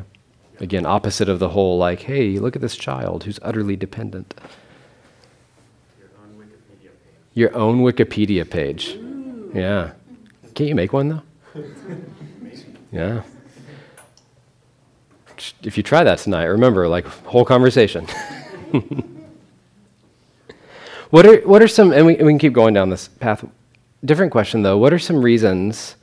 Again, 0.58 0.86
opposite 0.86 1.28
of 1.28 1.38
the 1.38 1.50
whole, 1.50 1.78
like, 1.78 2.00
hey, 2.00 2.36
look 2.40 2.56
at 2.56 2.62
this 2.62 2.74
child 2.76 3.24
who's 3.24 3.38
utterly 3.42 3.76
dependent. 3.76 4.34
your 5.98 6.08
own 6.22 6.34
Wikipedia 6.38 6.90
page. 6.90 6.90
Your 7.40 7.56
own 7.56 7.80
Wikipedia 7.80 8.44
page. 8.48 8.98
Yeah. 9.54 9.92
Can't 10.54 10.68
you 10.68 10.74
make 10.74 10.92
one, 10.92 11.08
though? 11.08 11.22
Yeah. 12.92 13.22
If 15.62 15.76
you 15.76 15.84
try 15.84 16.02
that 16.02 16.18
tonight, 16.18 16.46
remember, 16.46 16.88
like, 16.88 17.06
whole 17.06 17.44
conversation. 17.44 18.04
what, 21.10 21.24
are, 21.24 21.36
what 21.48 21.62
are 21.62 21.68
some, 21.68 21.92
and 21.92 22.04
we, 22.04 22.16
and 22.16 22.26
we 22.26 22.32
can 22.32 22.40
keep 22.40 22.52
going 22.52 22.74
down 22.74 22.90
this 22.90 23.06
path. 23.06 23.44
Different 24.04 24.32
question, 24.32 24.62
though. 24.62 24.76
What 24.76 24.92
are 24.92 24.98
some 24.98 25.22
reasons 25.22 25.94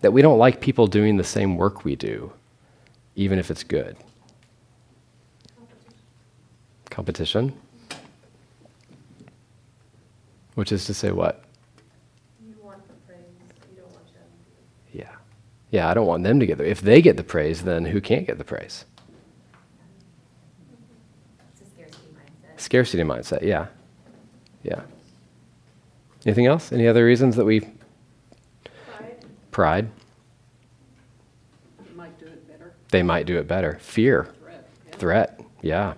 that 0.00 0.14
we 0.14 0.22
don't 0.22 0.38
like 0.38 0.62
people 0.62 0.86
doing 0.86 1.18
the 1.18 1.24
same 1.24 1.58
work 1.58 1.84
we 1.84 1.94
do, 1.94 2.32
even 3.16 3.38
if 3.38 3.50
it's 3.50 3.62
good? 3.62 3.98
Competition. 6.88 7.52
Which 10.54 10.72
is 10.72 10.84
to 10.86 10.94
say, 10.94 11.10
what? 11.12 11.44
You 12.44 12.54
want 12.62 12.86
the 12.86 12.94
praise, 13.06 13.18
you 13.74 13.82
don't 13.82 13.92
want 13.92 14.06
them. 14.12 14.22
Yeah. 14.92 15.10
Yeah, 15.70 15.88
I 15.88 15.94
don't 15.94 16.06
want 16.06 16.24
them 16.24 16.40
to 16.40 16.46
get 16.46 16.58
the 16.58 16.68
If 16.68 16.80
they 16.80 17.00
get 17.00 17.16
the 17.16 17.24
praise, 17.24 17.62
then 17.62 17.84
who 17.84 18.00
can't 18.00 18.26
get 18.26 18.38
the 18.38 18.44
praise? 18.44 18.84
It's 21.52 21.62
a 21.62 21.64
scarcity 21.64 22.08
mindset. 22.14 22.60
Scarcity 22.60 23.02
mindset, 23.02 23.42
yeah. 23.42 23.66
Yeah. 24.62 24.82
Anything 26.26 26.46
else? 26.46 26.72
Any 26.72 26.86
other 26.86 27.04
reasons 27.04 27.36
that 27.36 27.44
we. 27.44 27.60
Pride. 27.60 29.24
Pride. 29.50 29.88
they 32.90 33.02
might 33.02 33.26
do 33.26 33.38
it 33.38 33.46
better. 33.46 33.78
Fear, 33.80 34.24
Threat, 34.40 34.68
yeah. 34.86 34.96
threat, 34.96 35.40
yeah. 35.62 35.94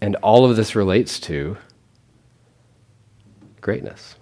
And 0.00 0.16
all 0.16 0.48
of 0.48 0.56
this 0.56 0.74
relates 0.74 1.18
to 1.20 1.56
greatness. 3.60 4.16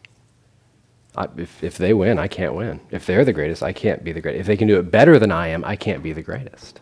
I, 1.16 1.28
if, 1.36 1.62
if 1.62 1.78
they 1.78 1.94
win, 1.94 2.18
I 2.18 2.28
can't 2.28 2.54
win. 2.54 2.80
If 2.90 3.06
they're 3.06 3.24
the 3.24 3.32
greatest, 3.32 3.62
I 3.62 3.72
can't 3.72 4.02
be 4.02 4.12
the 4.12 4.20
greatest. 4.20 4.40
If 4.40 4.46
they 4.46 4.56
can 4.56 4.68
do 4.68 4.78
it 4.78 4.90
better 4.90 5.18
than 5.18 5.30
I 5.30 5.48
am, 5.48 5.64
I 5.64 5.76
can't 5.76 6.02
be 6.02 6.12
the 6.12 6.22
greatest. 6.22 6.80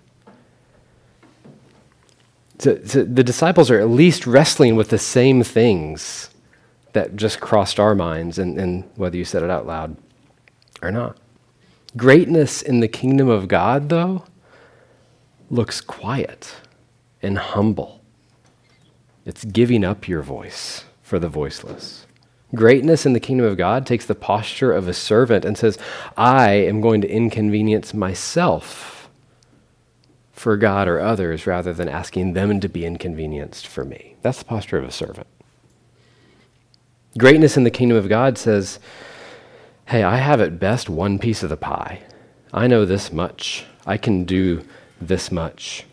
So, 2.59 2.81
so 2.85 3.03
the 3.03 3.25
disciples 3.25 3.71
are 3.71 3.81
at 3.81 3.89
least 3.89 4.27
wrestling 4.27 4.77
with 4.77 4.89
the 4.89 4.99
same 4.99 5.43
things 5.43 6.31
that 6.93 7.17
just 7.17 7.41
crossed 7.41 7.81
our 7.81 7.95
minds, 7.95 8.39
and, 8.39 8.59
and 8.59 8.85
whether 8.97 9.17
you 9.17 9.25
said 9.25 9.43
it 9.43 9.51
out 9.51 9.67
loud 9.67 9.97
or 10.83 10.91
not. 10.91 11.17
Greatness 11.97 12.63
in 12.63 12.81
the 12.81 12.89
kingdom 12.89 13.29
of 13.29 13.49
God, 13.49 13.89
though, 13.89 14.25
looks 15.51 15.81
quiet 15.81 16.55
and 17.23 17.39
humble. 17.39 18.02
It's 19.25 19.45
giving 19.45 19.85
up 19.85 20.09
your 20.09 20.23
voice 20.23 20.85
for 21.03 21.19
the 21.19 21.29
voiceless. 21.29 22.07
Greatness 22.55 23.07
in 23.07 23.13
the 23.13 23.21
kingdom 23.21 23.47
of 23.47 23.57
God 23.57 23.87
takes 23.87 24.05
the 24.05 24.15
posture 24.15 24.73
of 24.73 24.87
a 24.87 24.93
servant 24.93 25.45
and 25.45 25.57
says, 25.57 25.79
I 26.17 26.51
am 26.51 26.81
going 26.81 27.01
to 27.01 27.09
inconvenience 27.09 27.95
myself 27.95 29.09
for 30.33 30.57
God 30.57 30.89
or 30.89 31.01
others 31.01 31.47
rather 31.47 31.73
than 31.73 31.89
asking 31.89 32.33
them 32.33 32.61
to 32.61 32.69
be 32.69 32.85
inconvenienced 32.85 33.67
for 33.67 33.85
me. 33.85 34.17
That's 34.23 34.41
the 34.41 34.45
posture 34.45 34.77
of 34.77 34.85
a 34.85 34.91
servant. 34.91 35.29
Greatness 37.17 37.57
in 37.57 37.65
the 37.65 37.71
kingdom 37.71 37.97
of 37.97 38.09
God 38.09 38.37
says, 38.37 38.79
Hey, 39.87 40.03
I 40.03 40.17
have 40.17 40.41
at 40.41 40.59
best 40.59 40.89
one 40.89 41.19
piece 41.19 41.43
of 41.43 41.51
the 41.51 41.57
pie. 41.57 42.03
I 42.53 42.67
know 42.67 42.85
this 42.85 43.13
much. 43.13 43.65
I 43.87 43.97
can 43.97 44.25
do 44.25 44.65
this 45.01 45.31
much. 45.31 45.85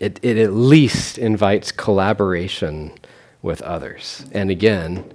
It, 0.00 0.20
it 0.22 0.36
at 0.36 0.52
least 0.52 1.18
invites 1.18 1.72
collaboration 1.72 2.92
with 3.42 3.62
others. 3.62 4.26
And 4.32 4.50
again, 4.50 5.12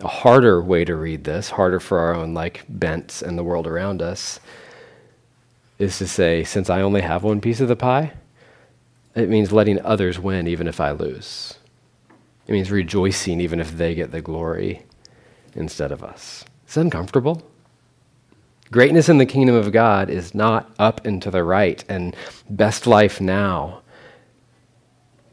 a 0.00 0.08
harder 0.08 0.60
way 0.62 0.84
to 0.84 0.96
read 0.96 1.24
this, 1.24 1.50
harder 1.50 1.78
for 1.78 1.98
our 1.98 2.14
own 2.14 2.34
like 2.34 2.64
bents 2.68 3.22
and 3.22 3.38
the 3.38 3.44
world 3.44 3.66
around 3.66 4.02
us, 4.02 4.40
is 5.78 5.98
to 5.98 6.06
say, 6.06 6.44
since 6.44 6.68
I 6.68 6.80
only 6.80 7.02
have 7.02 7.22
one 7.22 7.40
piece 7.40 7.60
of 7.60 7.68
the 7.68 7.76
pie, 7.76 8.12
it 9.14 9.28
means 9.28 9.52
letting 9.52 9.80
others 9.80 10.18
win 10.18 10.48
even 10.48 10.66
if 10.66 10.80
I 10.80 10.90
lose. 10.90 11.54
It 12.46 12.52
means 12.52 12.70
rejoicing 12.70 13.40
even 13.40 13.60
if 13.60 13.76
they 13.76 13.94
get 13.94 14.10
the 14.10 14.20
glory 14.20 14.84
instead 15.54 15.92
of 15.92 16.02
us. 16.02 16.44
It's 16.64 16.76
uncomfortable? 16.76 17.42
Greatness 18.72 19.08
in 19.08 19.18
the 19.18 19.26
kingdom 19.26 19.54
of 19.54 19.70
God 19.70 20.10
is 20.10 20.34
not 20.34 20.74
up 20.78 21.06
and 21.06 21.22
to 21.22 21.30
the 21.30 21.44
right 21.44 21.84
and 21.88 22.16
best 22.50 22.86
life 22.86 23.20
now 23.20 23.82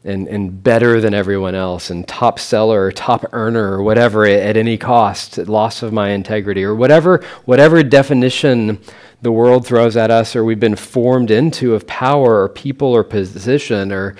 and, 0.04 0.26
and 0.26 0.62
better 0.62 1.00
than 1.00 1.14
everyone 1.14 1.54
else 1.54 1.90
and 1.90 2.06
top 2.08 2.38
seller 2.38 2.86
or 2.86 2.92
top 2.92 3.24
earner 3.32 3.72
or 3.72 3.82
whatever 3.82 4.26
at 4.26 4.56
any 4.56 4.76
cost, 4.76 5.38
loss 5.38 5.82
of 5.82 5.92
my 5.92 6.10
integrity 6.10 6.64
or 6.64 6.74
whatever, 6.74 7.24
whatever 7.44 7.82
definition 7.82 8.80
the 9.22 9.32
world 9.32 9.64
throws 9.66 9.96
at 9.96 10.10
us 10.10 10.34
or 10.34 10.44
we've 10.44 10.58
been 10.58 10.76
formed 10.76 11.30
into 11.30 11.74
of 11.74 11.86
power 11.86 12.42
or 12.42 12.48
people 12.48 12.88
or 12.88 13.04
position 13.04 13.92
or, 13.92 14.16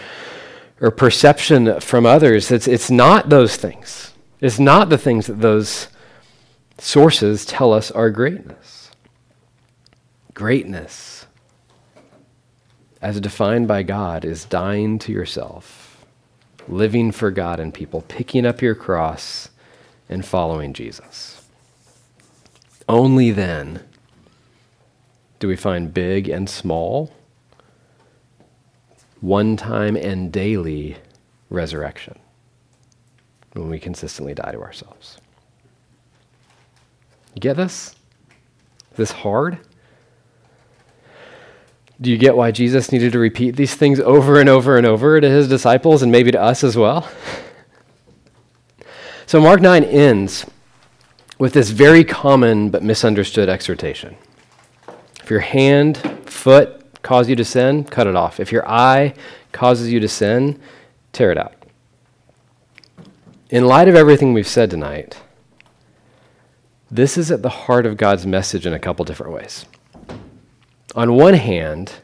or 0.80 0.92
perception 0.92 1.80
from 1.80 2.06
others. 2.06 2.50
It's, 2.52 2.68
it's 2.68 2.90
not 2.90 3.28
those 3.28 3.56
things. 3.56 4.12
It's 4.40 4.60
not 4.60 4.88
the 4.88 4.98
things 4.98 5.26
that 5.26 5.40
those 5.40 5.88
sources 6.78 7.44
tell 7.44 7.72
us 7.72 7.90
are 7.90 8.10
greatness. 8.10 8.90
Greatness, 10.34 11.11
as 13.02 13.20
defined 13.20 13.66
by 13.66 13.82
God, 13.82 14.24
is 14.24 14.44
dying 14.44 14.98
to 15.00 15.12
yourself, 15.12 16.06
living 16.68 17.10
for 17.10 17.32
God 17.32 17.58
and 17.58 17.74
people, 17.74 18.02
picking 18.02 18.46
up 18.46 18.62
your 18.62 18.76
cross, 18.76 19.50
and 20.08 20.24
following 20.24 20.72
Jesus. 20.72 21.44
Only 22.88 23.32
then 23.32 23.80
do 25.40 25.48
we 25.48 25.56
find 25.56 25.92
big 25.92 26.28
and 26.28 26.48
small, 26.48 27.12
one 29.20 29.56
time 29.56 29.96
and 29.96 30.30
daily 30.32 30.96
resurrection 31.50 32.18
when 33.54 33.68
we 33.68 33.78
consistently 33.78 34.34
die 34.34 34.52
to 34.52 34.60
ourselves. 34.60 35.18
You 37.34 37.40
get 37.40 37.56
this? 37.56 37.94
Is 38.92 38.96
this 38.96 39.12
hard? 39.12 39.58
Do 42.02 42.10
you 42.10 42.18
get 42.18 42.36
why 42.36 42.50
Jesus 42.50 42.90
needed 42.90 43.12
to 43.12 43.18
repeat 43.18 43.56
these 43.56 43.74
things 43.76 44.00
over 44.00 44.40
and 44.40 44.48
over 44.48 44.76
and 44.76 44.84
over 44.84 45.20
to 45.20 45.30
his 45.30 45.48
disciples 45.48 46.02
and 46.02 46.10
maybe 46.10 46.32
to 46.32 46.40
us 46.40 46.62
as 46.62 46.76
well? 46.76 47.10
So, 49.24 49.40
Mark 49.40 49.62
9 49.62 49.84
ends 49.84 50.44
with 51.38 51.54
this 51.54 51.70
very 51.70 52.04
common 52.04 52.68
but 52.68 52.82
misunderstood 52.82 53.48
exhortation. 53.48 54.14
If 55.22 55.30
your 55.30 55.40
hand, 55.40 55.96
foot 56.26 57.02
cause 57.02 57.30
you 57.30 57.36
to 57.36 57.44
sin, 57.44 57.84
cut 57.84 58.06
it 58.06 58.14
off. 58.14 58.40
If 58.40 58.52
your 58.52 58.68
eye 58.68 59.14
causes 59.52 59.90
you 59.90 60.00
to 60.00 60.08
sin, 60.08 60.60
tear 61.14 61.32
it 61.32 61.38
out. 61.38 61.54
In 63.48 63.64
light 63.64 63.88
of 63.88 63.94
everything 63.94 64.34
we've 64.34 64.46
said 64.46 64.68
tonight, 64.68 65.22
this 66.90 67.16
is 67.16 67.30
at 67.30 67.40
the 67.40 67.48
heart 67.48 67.86
of 67.86 67.96
God's 67.96 68.26
message 68.26 68.66
in 68.66 68.74
a 68.74 68.78
couple 68.78 69.04
different 69.06 69.32
ways. 69.32 69.64
On 70.94 71.14
one 71.14 71.34
hand, 71.34 71.94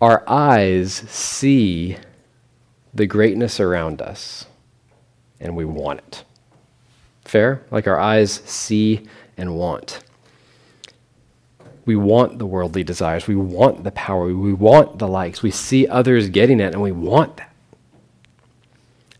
our 0.00 0.24
eyes 0.26 0.92
see 0.92 1.98
the 2.94 3.06
greatness 3.06 3.60
around 3.60 4.00
us 4.00 4.46
and 5.38 5.54
we 5.54 5.64
want 5.64 6.00
it. 6.00 6.24
Fair? 7.24 7.62
Like 7.70 7.86
our 7.86 7.98
eyes 7.98 8.32
see 8.46 9.06
and 9.36 9.54
want. 9.56 10.00
We 11.84 11.94
want 11.94 12.38
the 12.38 12.46
worldly 12.46 12.82
desires. 12.82 13.26
We 13.26 13.36
want 13.36 13.84
the 13.84 13.92
power. 13.92 14.26
We 14.34 14.54
want 14.54 14.98
the 14.98 15.08
likes. 15.08 15.42
We 15.42 15.50
see 15.50 15.86
others 15.86 16.30
getting 16.30 16.58
it 16.58 16.72
and 16.72 16.82
we 16.82 16.92
want 16.92 17.36
that. 17.36 17.52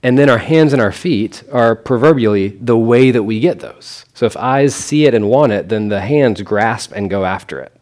And 0.03 0.19
then 0.19 0.31
our 0.31 0.39
hands 0.39 0.73
and 0.73 0.81
our 0.81 0.93
feet 0.93 1.43
are 1.53 1.77
proverbially 1.77 2.49
the 2.49 2.79
way 2.79 3.11
that 3.11 3.25
we 3.25 3.41
get 3.41 3.61
those. 3.61 4.05
So 4.15 4.25
if 4.25 4.37
eyes 4.37 4.75
see 4.75 5.05
it 5.05 5.15
and 5.15 5.29
want 5.29 5.53
it, 5.53 5.69
then 5.69 5.89
the 5.89 6.01
hands 6.01 6.41
grasp 6.43 6.93
and 6.93 7.11
go 7.11 7.25
after 7.25 7.61
it. 7.61 7.76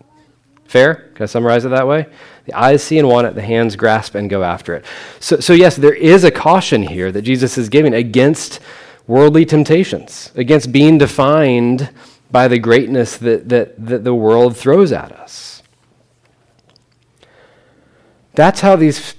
Fair? 0.75 1.09
Can 1.15 1.23
I 1.23 1.27
summarize 1.27 1.65
it 1.65 1.69
that 1.69 1.87
way? 1.87 2.09
The 2.47 2.53
eyes 2.53 2.83
see 2.83 2.99
and 2.99 3.07
want 3.07 3.29
it, 3.29 3.37
the 3.37 3.43
hands 3.43 3.77
grasp 3.77 4.17
and 4.17 4.29
go 4.29 4.43
after 4.43 4.75
it. 4.75 4.85
So, 5.21 5.39
so 5.39 5.53
yes, 5.53 5.77
there 5.77 5.95
is 5.95 6.25
a 6.25 6.33
caution 6.33 6.83
here 6.83 7.13
that 7.13 7.23
Jesus 7.23 7.57
is 7.57 7.69
giving 7.69 7.95
against 7.95 8.59
worldly 9.07 9.45
temptations, 9.45 10.33
against 10.35 10.73
being 10.73 10.99
defined 10.99 11.91
by 12.33 12.49
the 12.49 12.59
greatness 12.59 13.19
that, 13.19 13.49
that, 13.51 13.87
that 13.87 14.03
the 14.03 14.17
world 14.17 14.57
throws 14.57 14.91
at 14.91 15.13
us. 15.13 15.63
That's 18.33 18.61
how 18.61 18.75
these 18.75 19.15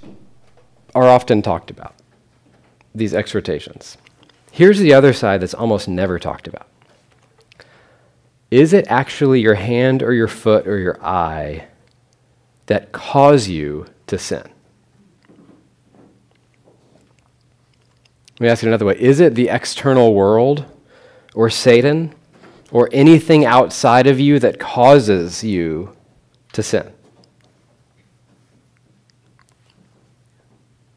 are 0.93 1.07
often 1.07 1.41
talked 1.41 1.71
about, 1.71 1.95
these 2.93 3.13
exhortations. 3.13 3.97
Here's 4.51 4.79
the 4.79 4.93
other 4.93 5.13
side 5.13 5.39
that's 5.39 5.53
almost 5.53 5.87
never 5.87 6.19
talked 6.19 6.49
about. 6.49 6.67
Is 8.55 8.71
it 8.71 8.87
actually 8.87 9.41
your 9.41 9.55
hand 9.55 10.01
or 10.01 10.13
your 10.13 10.29
foot 10.29 10.65
or 10.65 10.77
your 10.77 10.97
eye 11.05 11.67
that 12.67 12.93
cause 12.93 13.49
you 13.49 13.85
to 14.07 14.17
sin? 14.17 14.43
Let 18.31 18.39
me 18.39 18.47
ask 18.47 18.63
it 18.63 18.67
another 18.67 18.85
way. 18.85 18.95
Is 18.97 19.19
it 19.19 19.35
the 19.35 19.49
external 19.49 20.13
world 20.13 20.63
or 21.33 21.49
Satan 21.49 22.15
or 22.71 22.87
anything 22.93 23.43
outside 23.43 24.07
of 24.07 24.21
you 24.21 24.39
that 24.39 24.57
causes 24.57 25.43
you 25.43 25.93
to 26.53 26.63
sin? 26.63 26.93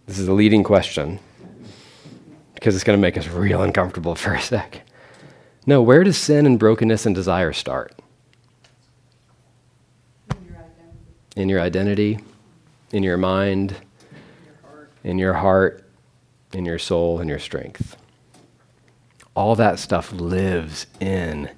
This 0.06 0.20
is 0.20 0.28
a 0.28 0.32
leading 0.32 0.62
question 0.62 1.18
because 2.54 2.76
it's 2.76 2.84
going 2.84 2.96
to 2.96 3.02
make 3.02 3.18
us 3.18 3.26
real 3.26 3.62
uncomfortable 3.62 4.14
for 4.14 4.34
a 4.34 4.40
sec. 4.40 4.87
No, 5.68 5.82
where 5.82 6.02
does 6.02 6.16
sin 6.16 6.46
and 6.46 6.58
brokenness 6.58 7.04
and 7.04 7.14
desire 7.14 7.52
start? 7.52 7.92
In 10.30 10.46
your 10.48 10.56
identity, 10.56 11.36
In 11.36 11.48
your 11.50 11.60
identity, 11.60 12.18
in 12.92 13.02
your 13.02 13.18
mind, 13.18 13.72
in 13.72 13.78
your 14.46 14.88
in 15.04 15.18
your 15.18 15.34
heart, 15.34 15.84
in 16.54 16.64
your 16.64 16.78
soul, 16.78 17.20
in 17.20 17.28
your 17.28 17.38
strength. 17.38 17.98
All 19.34 19.54
that 19.56 19.78
stuff 19.78 20.10
lives 20.10 20.86
in 21.00 21.50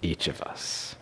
each 0.00 0.28
of 0.28 0.40
us. 0.40 0.96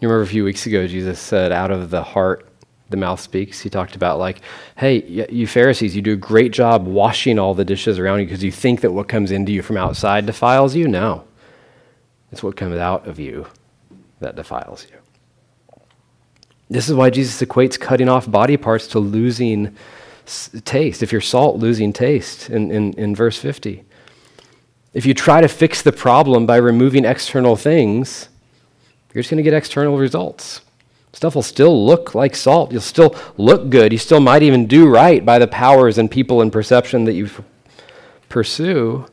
You 0.00 0.08
remember 0.08 0.22
a 0.22 0.26
few 0.26 0.44
weeks 0.44 0.64
ago, 0.64 0.86
Jesus 0.86 1.20
said, 1.20 1.52
out 1.52 1.70
of 1.70 1.90
the 1.90 2.02
heart, 2.02 2.48
the 2.90 2.96
mouth 2.96 3.20
speaks. 3.20 3.60
He 3.60 3.70
talked 3.70 3.96
about, 3.96 4.18
like, 4.18 4.40
hey, 4.76 5.02
you 5.30 5.46
Pharisees, 5.46 5.96
you 5.96 6.02
do 6.02 6.12
a 6.12 6.16
great 6.16 6.52
job 6.52 6.86
washing 6.86 7.38
all 7.38 7.54
the 7.54 7.64
dishes 7.64 7.98
around 7.98 8.20
you 8.20 8.26
because 8.26 8.44
you 8.44 8.52
think 8.52 8.80
that 8.82 8.92
what 8.92 9.08
comes 9.08 9.30
into 9.30 9.52
you 9.52 9.62
from 9.62 9.76
outside 9.76 10.26
defiles 10.26 10.74
you. 10.74 10.88
No, 10.88 11.24
it's 12.30 12.42
what 12.42 12.56
comes 12.56 12.76
out 12.76 13.06
of 13.06 13.18
you 13.18 13.46
that 14.20 14.36
defiles 14.36 14.86
you. 14.90 14.98
This 16.70 16.88
is 16.88 16.94
why 16.94 17.10
Jesus 17.10 17.46
equates 17.46 17.78
cutting 17.78 18.08
off 18.08 18.30
body 18.30 18.56
parts 18.56 18.86
to 18.88 18.98
losing 18.98 19.76
taste. 20.64 21.02
If 21.02 21.12
you're 21.12 21.20
salt, 21.20 21.58
losing 21.58 21.92
taste 21.92 22.48
in, 22.48 22.70
in, 22.70 22.94
in 22.94 23.14
verse 23.14 23.38
50. 23.38 23.84
If 24.94 25.06
you 25.06 25.14
try 25.14 25.40
to 25.40 25.48
fix 25.48 25.82
the 25.82 25.92
problem 25.92 26.46
by 26.46 26.56
removing 26.56 27.04
external 27.04 27.56
things, 27.56 28.28
you're 29.12 29.22
just 29.22 29.30
going 29.30 29.42
to 29.42 29.42
get 29.42 29.54
external 29.54 29.98
results. 29.98 30.60
Stuff 31.12 31.34
will 31.34 31.42
still 31.42 31.84
look 31.84 32.14
like 32.14 32.34
salt. 32.34 32.72
You'll 32.72 32.80
still 32.80 33.14
look 33.36 33.68
good. 33.70 33.92
You 33.92 33.98
still 33.98 34.20
might 34.20 34.42
even 34.42 34.66
do 34.66 34.88
right 34.88 35.24
by 35.24 35.38
the 35.38 35.46
powers 35.46 35.98
and 35.98 36.10
people 36.10 36.40
and 36.40 36.50
perception 36.50 37.04
that 37.04 37.12
you 37.12 37.28
pursue. 38.28 39.06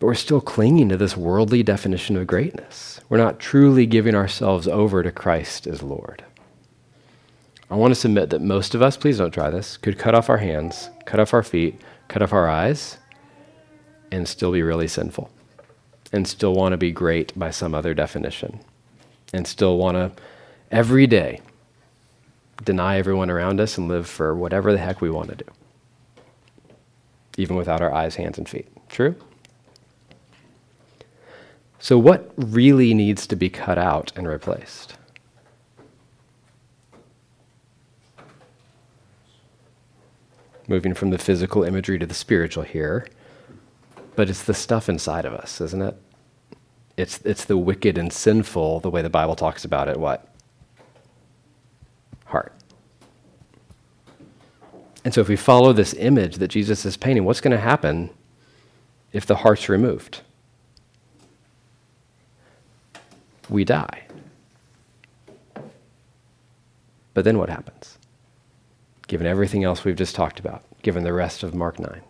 But 0.00 0.06
we're 0.06 0.14
still 0.14 0.40
clinging 0.40 0.88
to 0.90 0.96
this 0.96 1.16
worldly 1.16 1.62
definition 1.62 2.16
of 2.16 2.26
greatness. 2.26 3.00
We're 3.08 3.18
not 3.18 3.38
truly 3.38 3.86
giving 3.86 4.14
ourselves 4.14 4.68
over 4.68 5.02
to 5.02 5.10
Christ 5.10 5.66
as 5.66 5.82
Lord. 5.82 6.24
I 7.70 7.74
want 7.74 7.90
to 7.92 8.00
submit 8.00 8.30
that 8.30 8.40
most 8.40 8.74
of 8.74 8.82
us, 8.82 8.96
please 8.96 9.18
don't 9.18 9.30
try 9.30 9.50
this, 9.50 9.76
could 9.76 9.98
cut 9.98 10.14
off 10.14 10.30
our 10.30 10.38
hands, 10.38 10.90
cut 11.04 11.20
off 11.20 11.34
our 11.34 11.42
feet, 11.42 11.80
cut 12.08 12.22
off 12.22 12.32
our 12.32 12.48
eyes, 12.48 12.96
and 14.10 14.26
still 14.26 14.52
be 14.52 14.62
really 14.62 14.88
sinful, 14.88 15.30
and 16.12 16.26
still 16.26 16.54
want 16.54 16.72
to 16.72 16.78
be 16.78 16.90
great 16.90 17.38
by 17.38 17.50
some 17.50 17.74
other 17.74 17.92
definition, 17.92 18.60
and 19.32 19.46
still 19.46 19.76
want 19.76 19.96
to 19.96 20.22
every 20.70 21.06
day 21.06 21.40
deny 22.64 22.98
everyone 22.98 23.30
around 23.30 23.60
us 23.60 23.78
and 23.78 23.88
live 23.88 24.06
for 24.06 24.34
whatever 24.34 24.72
the 24.72 24.78
heck 24.78 25.00
we 25.00 25.10
want 25.10 25.30
to 25.30 25.36
do, 25.36 25.44
even 27.36 27.56
without 27.56 27.80
our 27.80 27.92
eyes, 27.92 28.16
hands, 28.16 28.38
and 28.38 28.48
feet. 28.48 28.68
True? 28.88 29.14
So, 31.78 31.96
what 31.98 32.32
really 32.36 32.92
needs 32.92 33.26
to 33.28 33.36
be 33.36 33.48
cut 33.48 33.78
out 33.78 34.12
and 34.16 34.26
replaced? 34.26 34.94
Moving 40.66 40.92
from 40.92 41.10
the 41.10 41.18
physical 41.18 41.62
imagery 41.62 41.98
to 41.98 42.04
the 42.04 42.14
spiritual 42.14 42.64
here, 42.64 43.06
but 44.16 44.28
it's 44.28 44.42
the 44.42 44.52
stuff 44.54 44.88
inside 44.88 45.24
of 45.24 45.32
us, 45.32 45.60
isn't 45.60 45.80
it? 45.80 45.96
It's, 46.98 47.20
it's 47.24 47.46
the 47.46 47.56
wicked 47.56 47.96
and 47.96 48.12
sinful, 48.12 48.80
the 48.80 48.90
way 48.90 49.00
the 49.00 49.08
Bible 49.08 49.36
talks 49.36 49.64
about 49.64 49.88
it, 49.88 49.98
what? 49.98 50.28
Heart. 52.26 52.52
And 55.04 55.14
so, 55.14 55.22
if 55.22 55.28
we 55.28 55.36
follow 55.36 55.72
this 55.72 55.94
image 55.94 56.36
that 56.36 56.48
Jesus 56.48 56.84
is 56.84 56.98
painting, 56.98 57.24
what's 57.24 57.40
going 57.40 57.56
to 57.56 57.62
happen 57.62 58.10
if 59.12 59.24
the 59.24 59.36
heart's 59.36 59.70
removed? 59.70 60.20
we 63.48 63.64
die. 63.64 64.04
But 67.14 67.24
then 67.24 67.38
what 67.38 67.48
happens? 67.48 67.98
Given 69.06 69.26
everything 69.26 69.64
else 69.64 69.84
we've 69.84 69.96
just 69.96 70.14
talked 70.14 70.38
about, 70.38 70.62
given 70.82 71.02
the 71.02 71.12
rest 71.12 71.42
of 71.42 71.54
Mark 71.54 71.78
9. 71.78 72.02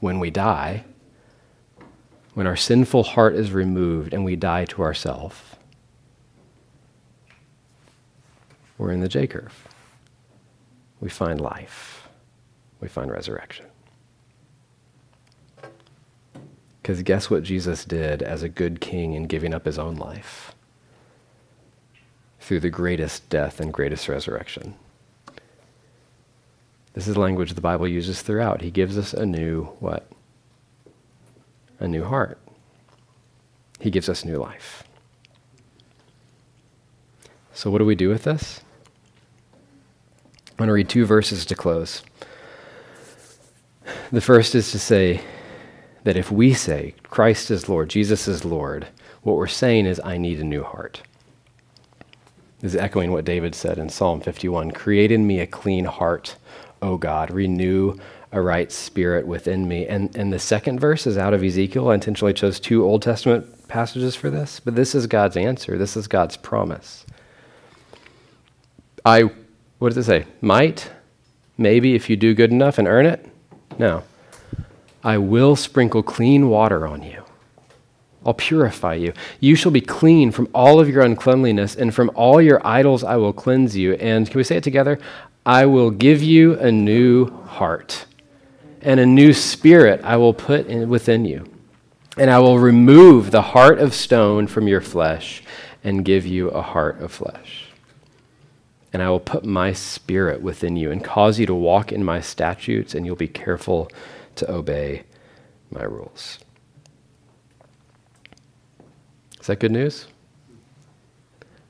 When 0.00 0.20
we 0.20 0.30
die, 0.30 0.84
when 2.34 2.46
our 2.46 2.56
sinful 2.56 3.02
heart 3.02 3.34
is 3.34 3.52
removed 3.52 4.14
and 4.14 4.24
we 4.24 4.36
die 4.36 4.64
to 4.66 4.82
ourselves, 4.82 5.36
we're 8.78 8.92
in 8.92 9.00
the 9.00 9.08
J 9.08 9.26
curve. 9.26 9.68
We 11.00 11.08
find 11.08 11.40
life, 11.40 12.08
we 12.80 12.88
find 12.88 13.10
resurrection. 13.10 13.66
Because 16.80 17.02
guess 17.02 17.30
what 17.30 17.44
Jesus 17.44 17.84
did 17.84 18.22
as 18.22 18.42
a 18.42 18.48
good 18.48 18.80
king 18.80 19.14
in 19.14 19.26
giving 19.26 19.54
up 19.54 19.66
his 19.66 19.78
own 19.78 19.96
life? 19.96 20.54
Through 22.40 22.60
the 22.60 22.70
greatest 22.70 23.28
death 23.28 23.60
and 23.60 23.72
greatest 23.72 24.08
resurrection. 24.08 24.74
This 26.94 27.06
is 27.06 27.16
language 27.16 27.54
the 27.54 27.60
Bible 27.60 27.86
uses 27.86 28.20
throughout. 28.20 28.62
He 28.62 28.70
gives 28.70 28.98
us 28.98 29.14
a 29.14 29.24
new 29.24 29.64
what? 29.78 30.10
A 31.82 31.88
new 31.88 32.04
heart. 32.04 32.38
He 33.80 33.90
gives 33.90 34.08
us 34.08 34.24
new 34.24 34.38
life. 34.38 34.84
So, 37.52 37.70
what 37.70 37.78
do 37.78 37.84
we 37.84 37.94
do 37.94 38.08
with 38.08 38.22
this? 38.22 38.60
I'm 40.50 40.56
going 40.56 40.68
to 40.68 40.72
read 40.72 40.88
two 40.88 41.04
verses 41.04 41.44
to 41.46 41.54
close. 41.54 42.02
The 44.12 44.20
first 44.20 44.54
is 44.54 44.70
to 44.70 44.78
say, 44.78 45.22
that 46.04 46.16
if 46.16 46.30
we 46.30 46.52
say 46.52 46.94
Christ 47.04 47.50
is 47.50 47.68
Lord, 47.68 47.88
Jesus 47.88 48.26
is 48.26 48.44
Lord, 48.44 48.88
what 49.22 49.36
we're 49.36 49.46
saying 49.46 49.86
is, 49.86 50.00
I 50.04 50.18
need 50.18 50.40
a 50.40 50.44
new 50.44 50.64
heart. 50.64 51.02
This 52.60 52.74
is 52.74 52.80
echoing 52.80 53.12
what 53.12 53.24
David 53.24 53.54
said 53.54 53.78
in 53.78 53.88
Psalm 53.88 54.20
51 54.20 54.72
Create 54.72 55.12
in 55.12 55.26
me 55.26 55.40
a 55.40 55.46
clean 55.46 55.84
heart, 55.84 56.36
O 56.80 56.96
God, 56.96 57.30
renew 57.30 57.96
a 58.32 58.40
right 58.40 58.72
spirit 58.72 59.26
within 59.26 59.68
me. 59.68 59.86
And, 59.86 60.14
and 60.16 60.32
the 60.32 60.38
second 60.38 60.80
verse 60.80 61.06
is 61.06 61.18
out 61.18 61.34
of 61.34 61.44
Ezekiel. 61.44 61.90
I 61.90 61.94
intentionally 61.94 62.32
chose 62.32 62.58
two 62.58 62.84
Old 62.84 63.02
Testament 63.02 63.68
passages 63.68 64.16
for 64.16 64.30
this, 64.30 64.58
but 64.60 64.74
this 64.74 64.94
is 64.94 65.06
God's 65.06 65.36
answer. 65.36 65.78
This 65.78 65.96
is 65.96 66.08
God's 66.08 66.36
promise. 66.36 67.04
I, 69.04 69.30
what 69.78 69.88
does 69.88 69.98
it 69.98 70.04
say? 70.04 70.26
Might? 70.40 70.90
Maybe 71.58 71.94
if 71.94 72.08
you 72.08 72.16
do 72.16 72.34
good 72.34 72.50
enough 72.50 72.78
and 72.78 72.88
earn 72.88 73.06
it? 73.06 73.28
No. 73.78 74.02
I 75.04 75.18
will 75.18 75.56
sprinkle 75.56 76.02
clean 76.02 76.48
water 76.48 76.86
on 76.86 77.02
you. 77.02 77.24
I'll 78.24 78.34
purify 78.34 78.94
you. 78.94 79.12
You 79.40 79.56
shall 79.56 79.72
be 79.72 79.80
clean 79.80 80.30
from 80.30 80.48
all 80.54 80.78
of 80.78 80.88
your 80.88 81.02
uncleanliness, 81.02 81.74
and 81.74 81.92
from 81.92 82.10
all 82.14 82.40
your 82.40 82.64
idols 82.64 83.02
I 83.02 83.16
will 83.16 83.32
cleanse 83.32 83.76
you. 83.76 83.94
And 83.94 84.30
can 84.30 84.38
we 84.38 84.44
say 84.44 84.56
it 84.56 84.64
together? 84.64 84.98
I 85.44 85.66
will 85.66 85.90
give 85.90 86.22
you 86.22 86.54
a 86.60 86.70
new 86.70 87.30
heart, 87.46 88.06
and 88.82 88.98
a 88.98 89.06
new 89.06 89.32
spirit 89.32 90.00
I 90.02 90.16
will 90.16 90.34
put 90.34 90.66
in, 90.66 90.88
within 90.88 91.24
you. 91.24 91.48
And 92.18 92.30
I 92.30 92.40
will 92.40 92.58
remove 92.58 93.30
the 93.30 93.42
heart 93.42 93.78
of 93.78 93.94
stone 93.94 94.46
from 94.46 94.68
your 94.68 94.80
flesh, 94.80 95.42
and 95.84 96.04
give 96.04 96.26
you 96.26 96.48
a 96.50 96.62
heart 96.62 97.00
of 97.00 97.10
flesh. 97.10 97.66
And 98.92 99.02
I 99.02 99.08
will 99.08 99.20
put 99.20 99.44
my 99.44 99.72
spirit 99.72 100.42
within 100.42 100.76
you, 100.76 100.90
and 100.90 101.02
cause 101.02 101.38
you 101.38 101.46
to 101.46 101.54
walk 101.54 101.90
in 101.92 102.04
my 102.04 102.20
statutes, 102.20 102.94
and 102.94 103.06
you'll 103.06 103.16
be 103.16 103.28
careful 103.28 103.90
to 104.36 104.50
obey 104.50 105.04
my 105.70 105.82
rules. 105.84 106.38
Is 109.40 109.46
that 109.46 109.60
good 109.60 109.72
news? 109.72 110.06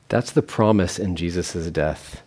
That's 0.08 0.32
the 0.32 0.42
promise 0.42 0.98
in 0.98 1.16
Jesus' 1.16 1.70
death. 1.70 2.22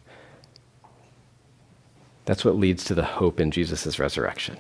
That's 2.24 2.44
what 2.44 2.56
leads 2.56 2.84
to 2.86 2.96
the 2.96 3.04
hope 3.04 3.40
in 3.40 3.52
Jesus' 3.52 4.00
resurrection 4.00 4.58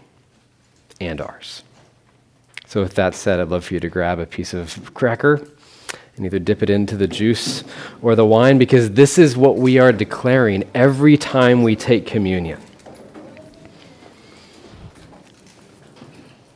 and 0.99 1.21
ours. 1.21 1.63
So, 2.67 2.81
with 2.81 2.95
that 2.95 3.15
said, 3.15 3.39
I'd 3.39 3.49
love 3.49 3.65
for 3.65 3.73
you 3.73 3.79
to 3.79 3.89
grab 3.89 4.19
a 4.19 4.25
piece 4.25 4.53
of 4.53 4.93
cracker 4.93 5.47
and 6.17 6.25
either 6.25 6.39
dip 6.39 6.63
it 6.63 6.69
into 6.69 6.95
the 6.95 7.07
juice 7.07 7.63
or 8.01 8.15
the 8.15 8.25
wine 8.25 8.57
because 8.57 8.91
this 8.91 9.17
is 9.17 9.35
what 9.35 9.57
we 9.57 9.77
are 9.77 9.91
declaring 9.91 10.63
every 10.73 11.17
time 11.17 11.63
we 11.63 11.75
take 11.75 12.05
communion. 12.05 12.59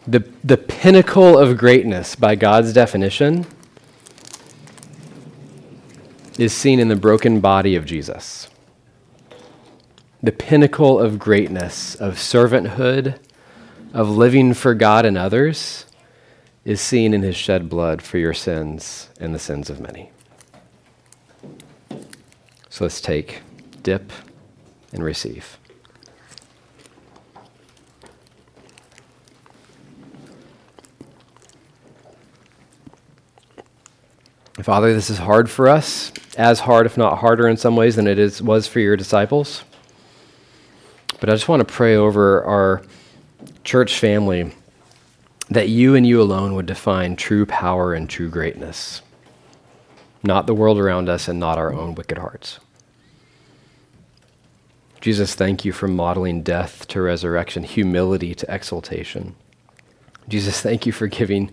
The, 0.08 0.28
the 0.44 0.58
pinnacle 0.58 1.38
of 1.38 1.58
greatness, 1.58 2.16
by 2.16 2.36
God's 2.36 2.74
definition, 2.74 3.46
is 6.40 6.54
seen 6.54 6.80
in 6.80 6.88
the 6.88 6.96
broken 6.96 7.42
body 7.42 7.76
of 7.76 7.86
Jesus. 7.86 8.50
The 10.24 10.32
pinnacle 10.32 11.00
of 11.00 11.20
greatness, 11.20 11.96
of 11.96 12.16
servanthood, 12.16 13.20
of 13.94 14.10
living 14.10 14.54
for 14.54 14.74
God 14.74 15.06
and 15.06 15.18
others, 15.18 15.86
is 16.66 16.82
seen 16.82 17.14
in 17.14 17.24
his 17.24 17.36
shed 17.36 17.70
blood 17.70 18.02
for 18.02 18.18
your 18.18 18.34
sins 18.34 19.10
and 19.20 19.34
the 19.34 19.40
sins 19.40 19.70
of 19.70 19.80
many. 19.80 20.12
So 22.70 22.86
let's 22.86 23.02
take, 23.02 23.42
dip, 23.82 24.12
and 24.94 25.04
receive. 25.04 25.58
Father, 34.62 34.94
this 34.94 35.10
is 35.10 35.18
hard 35.18 35.50
for 35.50 35.68
us, 35.68 36.12
as 36.38 36.60
hard, 36.60 36.86
if 36.86 36.98
not 36.98 37.18
harder 37.18 37.48
in 37.48 37.58
some 37.58 37.76
ways, 37.76 37.96
than 37.96 38.06
it 38.06 38.20
is, 38.20 38.42
was 38.42 38.68
for 38.68 38.80
your 38.80 38.96
disciples. 38.96 39.64
But 41.20 41.30
I 41.30 41.34
just 41.34 41.48
want 41.48 41.62
to 41.62 41.74
pray 41.74 41.96
over 41.96 42.44
our 42.44 42.84
church 43.64 44.00
family 44.00 44.52
that 45.50 45.70
you 45.70 45.96
and 45.96 46.06
you 46.06 46.22
alone 46.22 46.54
would 46.56 46.66
define 46.66 47.16
true 47.16 47.46
power 47.46 47.94
and 47.94 48.10
true 48.10 48.30
greatness, 48.30 49.02
not 50.24 50.48
the 50.48 50.54
world 50.54 50.78
around 50.78 51.10
us 51.10 51.28
and 51.28 51.40
not 51.40 51.58
our 51.58 51.74
own 51.74 51.96
wicked 51.96 52.18
hearts. 52.18 52.60
Jesus, 55.02 55.34
thank 55.34 55.64
you 55.64 55.72
for 55.72 55.88
modeling 55.88 56.44
death 56.44 56.88
to 56.90 57.02
resurrection, 57.02 57.64
humility 57.64 58.36
to 58.36 58.54
exaltation. 58.54 59.36
Jesus, 60.28 60.62
thank 60.62 60.86
you 60.86 60.92
for 60.92 61.08
giving 61.08 61.52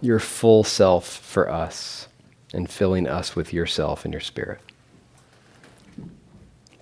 your 0.00 0.18
full 0.18 0.64
self 0.64 1.06
for 1.06 1.48
us 1.48 2.08
and 2.52 2.68
filling 2.68 3.06
us 3.06 3.36
with 3.36 3.52
yourself 3.52 4.04
and 4.04 4.12
your 4.12 4.20
spirit. 4.20 4.60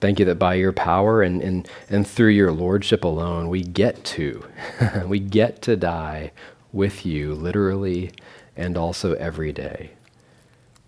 Thank 0.07 0.21
you 0.21 0.25
that 0.27 0.39
by 0.39 0.55
your 0.55 0.73
power 0.73 1.21
and, 1.21 1.43
and, 1.43 1.69
and 1.91 2.07
through 2.07 2.29
your 2.29 2.53
lordship 2.53 3.03
alone, 3.03 3.49
we 3.49 3.65
get 3.65 4.05
to, 4.05 4.47
we 5.09 5.19
get 5.19 5.63
to 5.63 5.77
die 5.77 6.31
with 6.73 7.05
you 7.05 7.35
literally 7.35 8.13
and 8.57 8.77
also 8.77 9.15
every 9.15 9.53
day, 9.53 9.91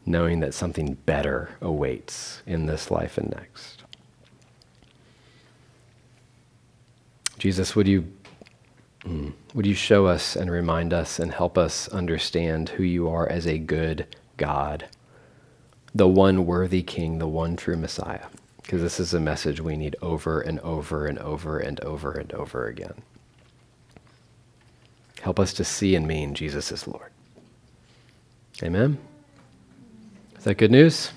knowing 0.06 0.38
that 0.38 0.54
something 0.54 0.94
better 1.04 1.50
awaits 1.60 2.44
in 2.46 2.66
this 2.66 2.92
life 2.92 3.18
and 3.18 3.30
next. 3.30 3.82
Jesus, 7.40 7.74
would 7.74 7.88
you, 7.88 8.06
mm, 9.02 9.32
would 9.52 9.66
you 9.66 9.74
show 9.74 10.06
us 10.06 10.36
and 10.36 10.48
remind 10.48 10.94
us 10.94 11.18
and 11.18 11.32
help 11.32 11.58
us 11.58 11.88
understand 11.88 12.68
who 12.68 12.84
you 12.84 13.08
are 13.08 13.28
as 13.28 13.48
a 13.48 13.58
good 13.58 14.06
God, 14.36 14.84
the 15.92 16.06
one 16.06 16.46
worthy 16.46 16.84
King, 16.84 17.18
the 17.18 17.26
one 17.26 17.56
true 17.56 17.76
Messiah? 17.76 18.26
Because 18.68 18.82
this 18.82 19.00
is 19.00 19.14
a 19.14 19.18
message 19.18 19.62
we 19.62 19.78
need 19.78 19.96
over 20.02 20.42
and 20.42 20.60
over 20.60 21.06
and 21.06 21.18
over 21.20 21.58
and 21.58 21.80
over 21.80 22.12
and 22.12 22.30
over 22.34 22.66
again. 22.66 23.00
Help 25.22 25.40
us 25.40 25.54
to 25.54 25.64
see 25.64 25.94
and 25.94 26.06
mean 26.06 26.34
Jesus 26.34 26.70
is 26.70 26.86
Lord. 26.86 27.10
Amen? 28.62 28.98
Is 30.36 30.44
that 30.44 30.56
good 30.56 30.70
news? 30.70 31.12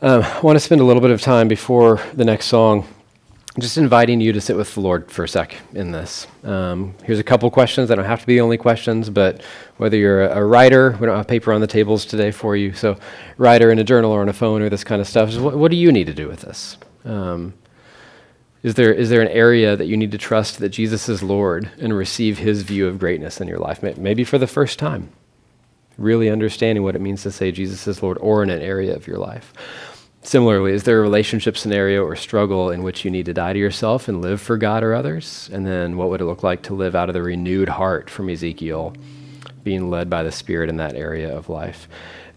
Um, 0.00 0.22
I 0.22 0.40
want 0.40 0.56
to 0.56 0.60
spend 0.60 0.80
a 0.80 0.84
little 0.84 1.02
bit 1.02 1.10
of 1.10 1.20
time 1.20 1.48
before 1.48 2.00
the 2.14 2.24
next 2.24 2.46
song 2.46 2.88
just 3.60 3.78
inviting 3.78 4.20
you 4.20 4.32
to 4.32 4.40
sit 4.40 4.56
with 4.56 4.74
the 4.74 4.80
Lord 4.80 5.10
for 5.10 5.24
a 5.24 5.28
sec 5.28 5.56
in 5.74 5.90
this. 5.90 6.26
Um, 6.44 6.94
here's 7.04 7.18
a 7.18 7.24
couple 7.24 7.50
questions. 7.50 7.88
They 7.88 7.94
don't 7.94 8.04
have 8.04 8.20
to 8.20 8.26
be 8.26 8.34
the 8.34 8.40
only 8.40 8.58
questions, 8.58 9.10
but 9.10 9.42
whether 9.78 9.96
you're 9.96 10.24
a, 10.26 10.44
writer, 10.44 10.96
we 11.00 11.06
don't 11.06 11.16
have 11.16 11.26
paper 11.26 11.52
on 11.52 11.60
the 11.60 11.66
tables 11.66 12.04
today 12.04 12.30
for 12.30 12.56
you. 12.56 12.72
So, 12.74 12.98
writer 13.36 13.70
in 13.70 13.78
a 13.78 13.84
journal 13.84 14.12
or 14.12 14.20
on 14.20 14.28
a 14.28 14.32
phone 14.32 14.62
or 14.62 14.68
this 14.68 14.84
kind 14.84 15.00
of 15.00 15.08
stuff. 15.08 15.36
What, 15.36 15.56
what 15.56 15.70
do 15.70 15.76
you 15.76 15.90
need 15.92 16.06
to 16.06 16.14
do 16.14 16.28
with 16.28 16.40
this? 16.40 16.76
Um, 17.04 17.54
is 18.62 18.74
there 18.74 18.92
is 18.92 19.08
there 19.08 19.22
an 19.22 19.28
area 19.28 19.76
that 19.76 19.86
you 19.86 19.96
need 19.96 20.10
to 20.12 20.18
trust 20.18 20.58
that 20.58 20.70
Jesus 20.70 21.08
is 21.08 21.22
Lord 21.22 21.70
and 21.78 21.96
receive 21.96 22.38
His 22.38 22.62
view 22.62 22.88
of 22.88 22.98
greatness 22.98 23.40
in 23.40 23.48
your 23.48 23.58
life? 23.58 23.82
Maybe 23.82 24.24
for 24.24 24.36
the 24.36 24.46
first 24.46 24.78
time, 24.78 25.10
really 25.96 26.28
understanding 26.28 26.82
what 26.82 26.96
it 26.96 27.00
means 27.00 27.22
to 27.22 27.30
say 27.30 27.52
Jesus 27.52 27.86
is 27.86 28.02
Lord, 28.02 28.18
or 28.18 28.42
in 28.42 28.50
an 28.50 28.60
area 28.60 28.94
of 28.94 29.06
your 29.06 29.18
life. 29.18 29.52
Similarly, 30.22 30.72
is 30.72 30.82
there 30.82 30.98
a 30.98 31.02
relationship 31.02 31.56
scenario 31.56 32.04
or 32.04 32.16
struggle 32.16 32.70
in 32.70 32.82
which 32.82 33.04
you 33.04 33.10
need 33.10 33.26
to 33.26 33.34
die 33.34 33.52
to 33.52 33.58
yourself 33.58 34.08
and 34.08 34.20
live 34.20 34.40
for 34.40 34.56
God 34.56 34.82
or 34.82 34.92
others? 34.92 35.48
And 35.52 35.66
then 35.66 35.96
what 35.96 36.10
would 36.10 36.20
it 36.20 36.26
look 36.26 36.42
like 36.42 36.62
to 36.64 36.74
live 36.74 36.94
out 36.94 37.08
of 37.08 37.14
the 37.14 37.22
renewed 37.22 37.68
heart 37.68 38.10
from 38.10 38.28
Ezekiel, 38.28 38.94
being 39.62 39.90
led 39.90 40.10
by 40.10 40.22
the 40.22 40.32
Spirit 40.32 40.68
in 40.68 40.76
that 40.78 40.94
area 40.94 41.34
of 41.34 41.48
life? 41.48 41.88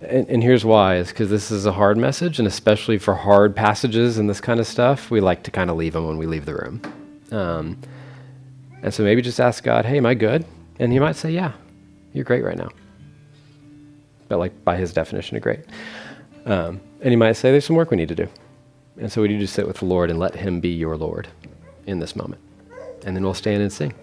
And, 0.01 0.27
and 0.29 0.43
here's 0.43 0.63
why 0.63 0.97
is 0.97 1.09
because 1.09 1.29
this 1.29 1.51
is 1.51 1.65
a 1.65 1.71
hard 1.71 1.97
message, 1.97 2.39
and 2.39 2.47
especially 2.47 2.97
for 2.97 3.13
hard 3.13 3.55
passages 3.55 4.17
and 4.17 4.29
this 4.29 4.41
kind 4.41 4.59
of 4.59 4.67
stuff, 4.67 5.11
we 5.11 5.19
like 5.19 5.43
to 5.43 5.51
kind 5.51 5.69
of 5.69 5.75
leave 5.75 5.93
them 5.93 6.07
when 6.07 6.17
we 6.17 6.25
leave 6.25 6.45
the 6.45 6.55
room. 6.55 6.81
Um, 7.31 7.77
and 8.83 8.93
so 8.93 9.03
maybe 9.03 9.21
just 9.21 9.39
ask 9.39 9.63
God, 9.63 9.85
hey, 9.85 9.97
am 9.97 10.05
I 10.05 10.13
good? 10.13 10.45
And 10.79 10.91
He 10.91 10.99
might 10.99 11.15
say, 11.15 11.31
yeah, 11.31 11.53
you're 12.13 12.25
great 12.25 12.43
right 12.43 12.57
now. 12.57 12.69
But 14.27 14.39
like 14.39 14.63
by 14.63 14.77
His 14.77 14.93
definition 14.93 15.35
of 15.37 15.43
great. 15.43 15.61
Um, 16.45 16.81
and 17.01 17.11
you 17.11 17.17
might 17.17 17.33
say, 17.33 17.51
there's 17.51 17.65
some 17.65 17.75
work 17.75 17.91
we 17.91 17.97
need 17.97 18.09
to 18.09 18.15
do. 18.15 18.27
And 18.99 19.11
so 19.11 19.21
we 19.21 19.27
need 19.27 19.39
to 19.39 19.47
sit 19.47 19.67
with 19.67 19.77
the 19.77 19.85
Lord 19.85 20.09
and 20.09 20.19
let 20.19 20.35
Him 20.35 20.59
be 20.59 20.69
your 20.69 20.97
Lord 20.97 21.27
in 21.87 21.99
this 21.99 22.15
moment. 22.15 22.41
And 23.05 23.15
then 23.15 23.23
we'll 23.23 23.33
stand 23.33 23.61
and 23.61 23.71
sing. 23.71 23.93